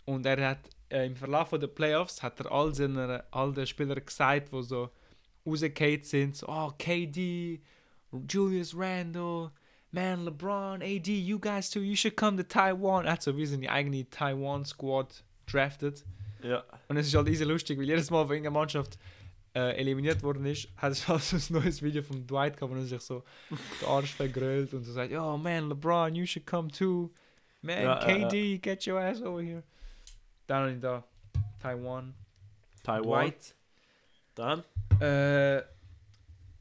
[0.06, 0.60] Und er hat
[0.90, 4.90] äh, im Verlauf der Playoffs hat er all, seine, all den Spielern gesagt, die so
[5.46, 7.62] rausgefallen sind, so, oh, KD,
[8.28, 9.52] Julius Randle,
[9.92, 13.06] man, LeBron, AD, you guys too, you should come to Taiwan.
[13.06, 16.04] Er hat so wie seine eigene Taiwan-Squad drafted.
[16.44, 16.64] Ja.
[16.88, 18.98] Und es ist halt easy lustig, weil jedes Mal, wenn irgendeine Mannschaft
[19.56, 22.84] äh, eliminiert worden ist, hat es so ein neues Video von Dwight gehabt, wo er
[22.86, 27.10] sich so den Arsch vergrölt und so sagt, oh man, LeBron, you should come too.
[27.62, 29.64] Man, Ja, ja, KD, get your ass over here.
[30.48, 31.04] Dann ich da
[31.60, 32.14] Taiwan,
[32.84, 33.04] Taiwan.
[33.26, 33.56] Dwight.
[34.36, 34.64] Dann.
[35.02, 35.64] Äh,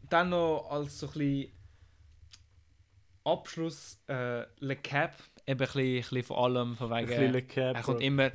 [0.08, 1.52] dann noch als so ein bisschen
[3.24, 5.14] Abschluss äh, Le Cap,
[5.46, 7.76] eben ein bisschen, ein bisschen von allem, von Ein wegen, bisschen Cap.
[7.76, 8.30] er kommt immer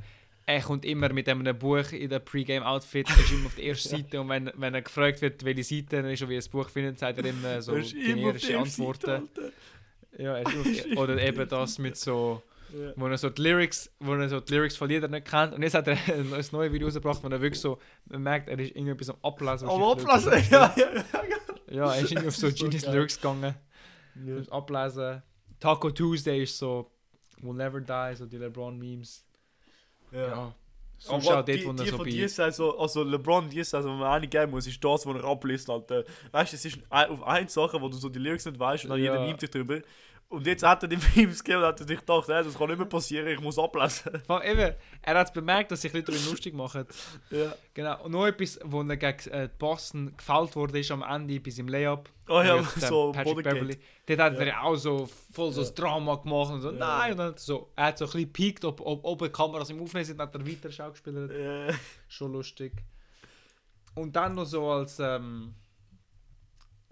[0.45, 4.19] er kommt immer mit einem Buch in der Pre-Game-Outfit, ist immer auf der ersten Seite
[4.21, 6.69] und wenn, wenn er gefragt wird, welche Seite er ist und wie er das Buch
[6.69, 9.09] findet, sagt er immer so Er generische Seite, Antworten.
[9.09, 9.51] Alter.
[10.17, 12.91] Ja, er der, oder eben das mit so, Ja.
[12.95, 15.53] wo er so die Lyrics, wo er so die Lyrics von Liedern nicht kennt.
[15.53, 17.79] Und jetzt hat er ein neues neue Video rausgebracht, wo er wirklich so,
[18.09, 19.69] man merkt, er ist irgendwie etwas am Ablesen.
[19.69, 21.03] Am Ablassen, ja, ja, ja.
[21.71, 22.93] Ja, er ist irgendwie auf so so Genius geil.
[22.95, 23.55] Lyrics gegangen.
[24.25, 24.35] ja.
[24.51, 25.23] Ablesen.
[25.59, 26.91] Taco Tuesday ist so
[27.41, 29.25] Will Never Die, so die LeBron-Memes.
[30.13, 30.27] Ja.
[30.27, 30.55] Ja.
[30.97, 33.61] Sonst Aber auch dort, die, wo die er so von dir Saison, also LeBron die
[33.61, 36.05] Saison, wenn man eine geben muss, ist das, was er abliest, Alter.
[36.31, 38.91] Weißt du, es ist auf eine Sache, wo du so die Lyrics nicht weißt und
[38.91, 39.11] dann Ja.
[39.11, 39.81] jeder nimmt dich drüber.
[40.33, 42.67] Und jetzt hat er die Memes gegeben und hat er sich gedacht, hey, das kann
[42.67, 44.13] nicht mehr passieren, ich muss ablesen.
[44.43, 44.73] Eben,
[45.03, 46.85] er hat bemerkt, dass sich Leute darüber lustig machen.
[47.29, 47.53] ja.
[47.75, 48.03] Genau.
[48.03, 51.67] Und noch etwas, wo er gegen äh, Boston gefällt wurde, ist am Ende bei seinem
[51.67, 52.09] Layup.
[52.27, 53.43] Oh ja, Mit so Patrick.
[53.43, 53.77] Beverly.
[54.07, 54.45] Dort hat er Ja.
[54.53, 55.67] ja auch so voll so Ja.
[55.67, 56.77] das Drama gemacht und so, Ja.
[56.77, 57.11] nein.
[57.11, 59.69] Und dann hat er, so, er hat so ein bisschen gepiekt, ob, ob, ob Kameras
[59.69, 61.31] im Aufnehmen sind, hat er weiter Schauspieler.
[61.67, 61.73] Ja.
[62.07, 62.73] Schon lustig.
[63.93, 65.53] Und dann noch so als ähm,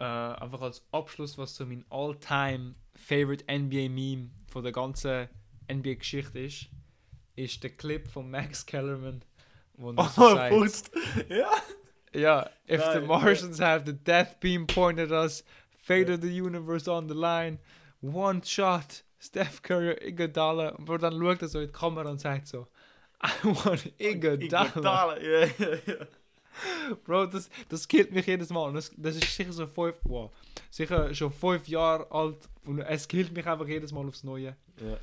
[0.02, 5.30] äh, einfach als Abschluss, was so mein all-time favorite NBA-Meme von der ganzen
[5.72, 6.70] NBA-Geschichte ist,
[7.36, 9.24] ist der Clip von Max Kellerman,
[9.74, 10.92] wo er Oh, so sagt.
[11.30, 11.52] Ja.
[12.14, 16.42] Ja, if the Nein, Martians have the death beam pointed at us, fate of the
[16.42, 17.60] universe on the line,
[18.02, 20.70] one shot, Steph Curry, Iguodala.
[20.76, 22.68] Und dann schaut er so in die Kamera und sagt so,
[23.24, 24.66] I want Iguodala.
[24.66, 25.22] Iguodala.
[25.22, 26.08] Ja, ja, ja.
[27.06, 28.68] Bro, das, das killt mich jedes Mal.
[28.68, 30.32] Und Das, das ist sicher so fünf, wow,
[30.70, 34.56] sicher schon fünf Jahre alt und es killt mich einfach jedes Mal aufs Neue.
[34.80, 34.98] Ja.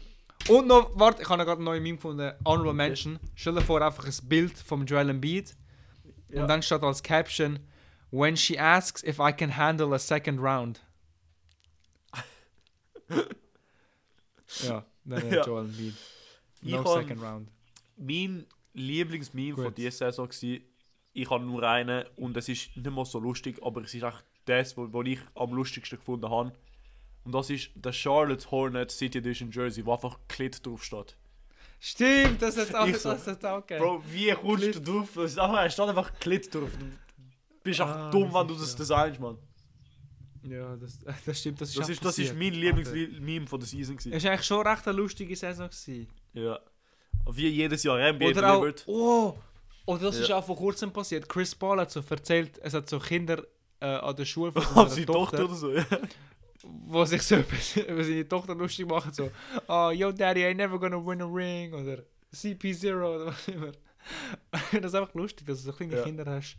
[0.55, 3.19] Und noch, warte, ich habe gerade einen neuen Meme gefunden, Honorable Mention.
[3.35, 5.55] Stell dir vor, einfach ein Bild vom Joel Embiid.
[6.31, 6.43] Ja.
[6.43, 7.59] Und dann steht als Caption,
[8.11, 10.81] When she asks if I can handle a second round.
[14.63, 15.45] ja, dann Ja.
[15.47, 15.95] Joel Embiid.
[16.63, 17.49] Ich No kann- second round.
[17.97, 20.59] Mein Lieblingsmeme von dieser Saison war,
[21.23, 24.25] ich habe nur einen und es ist nicht mal so lustig, aber es ist echt
[24.45, 26.53] das, wo ich am lustigsten gefunden habe.
[27.25, 31.17] Und das ist der Charlotte Hornet City Edition Jersey, wo einfach Klit drauf steht.
[31.81, 33.85] Stimmt, das hat auch, Ich so, das hat auch gegeben.
[33.85, 35.17] Bro, wie kommst du drauf?
[35.17, 36.71] Es steht einfach Klit drauf.
[36.79, 36.87] Du
[37.63, 38.79] bist Ah, dumm, das wenn du das ja.
[38.79, 39.39] designst, Mann.
[40.43, 42.55] Ja, das, das stimmt, das ist Das auch ist, das ist mein.
[42.55, 43.97] Lieblingsmeme von der Season.
[43.97, 44.13] Gewesen.
[44.13, 45.69] Es war eigentlich schon recht eine lustige Saison.
[45.69, 46.09] Gewesen.
[46.33, 46.59] Ja.
[47.31, 49.35] Wie jedes Jahr NBA Oder auch, oh,
[49.89, 50.23] oder das Ja.
[50.25, 51.29] ist auch vor kurzem passiert.
[51.29, 53.43] Chris Paul hat so erzählt, es hat so Kinder
[53.81, 55.73] äh, an der Schule von seiner seine Tochter, Tochter oder so.
[55.73, 55.85] Ja.
[56.63, 57.37] wo sich so
[57.89, 59.31] über, seine Tochter lustig machen, so,
[59.69, 62.03] oh, yo daddy, I never gonna win a ring, oder
[62.35, 63.73] CP0 oder was immer.
[64.73, 66.03] das ist einfach lustig, dass du so kleine Ja.
[66.03, 66.57] Kinder hast,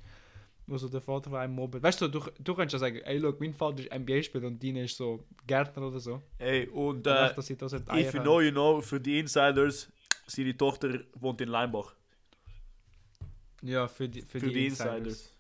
[0.65, 1.84] wo so der Vater von einem mobbt.
[1.84, 4.84] Weißt du, du, du kannst ja sagen, ey, look, mein Vater ist NBA-Spieler und deine
[4.86, 6.21] ist so Gärtner oder so.
[6.39, 9.88] Ey, und Und äh, sie das halt if you know, you know, für die Insiders,
[10.27, 11.93] seine Tochter wohnt in Leimbach.
[13.62, 14.95] Ja, für die, für Für, die, die Insiders.
[14.97, 15.34] Insiders.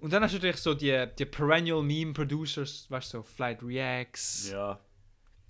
[0.00, 3.62] Und dann hast du natürlich so die, die Perennial Meme Producers, weißt du, so Flight
[3.62, 4.50] Reacts.
[4.50, 4.78] Ja.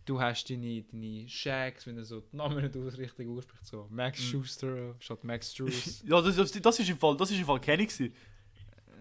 [0.07, 4.19] Du hast deine, deine Shacks, wenn du so die Namen nicht richtig ausspricht, so Max
[4.21, 4.25] Mhm.
[4.25, 6.03] Schuster statt Max Struess.
[6.07, 8.15] Ja, das, das, das ist im Fall, das ist im Fall Kenny gewesen.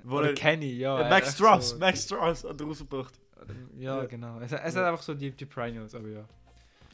[0.03, 0.99] Wo Oder er, Kenny, ja.
[0.99, 3.13] äh, Max echt Strauss, so- Max Strauss hat er rausgebracht.
[3.77, 4.05] Ja, Ja.
[4.05, 4.39] genau.
[4.41, 4.81] Es, es Ja.
[4.81, 6.27] hat einfach so die, die Perennials, aber ja.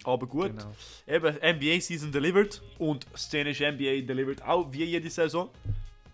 [0.06, 0.74] Aber gut, Genau.
[1.08, 5.50] eben NBA Season delivered und szenische NBA delivered auch wie jede Saison.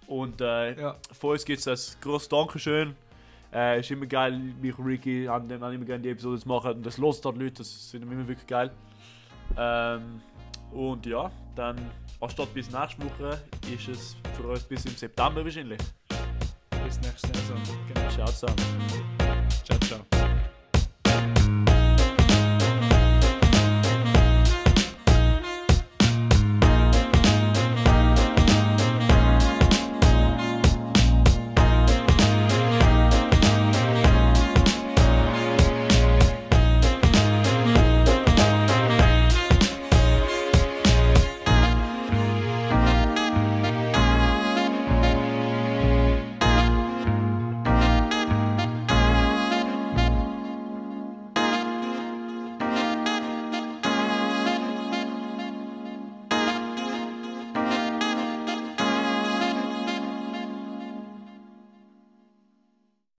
[0.07, 2.95] Und äh, Ja, von uns gibt es ein grosses Dankeschön.
[3.51, 6.71] Äh, ist immer geil, mich und Ricky haben, haben immer gerne die Episode zu machen
[6.73, 8.69] und das lost halt Leute, das wir immer wirklich geil.
[9.57, 10.21] Ähm,
[10.71, 11.75] und ja, dann
[12.21, 13.41] anstatt bis nächste Woche
[13.73, 15.79] ist es für uns bis im September wahrscheinlich.
[16.85, 17.57] bis nächste Saison.
[17.91, 18.09] Genau.
[18.09, 18.55] Ciao zusammen.
[19.63, 20.18] Ciao, ciao.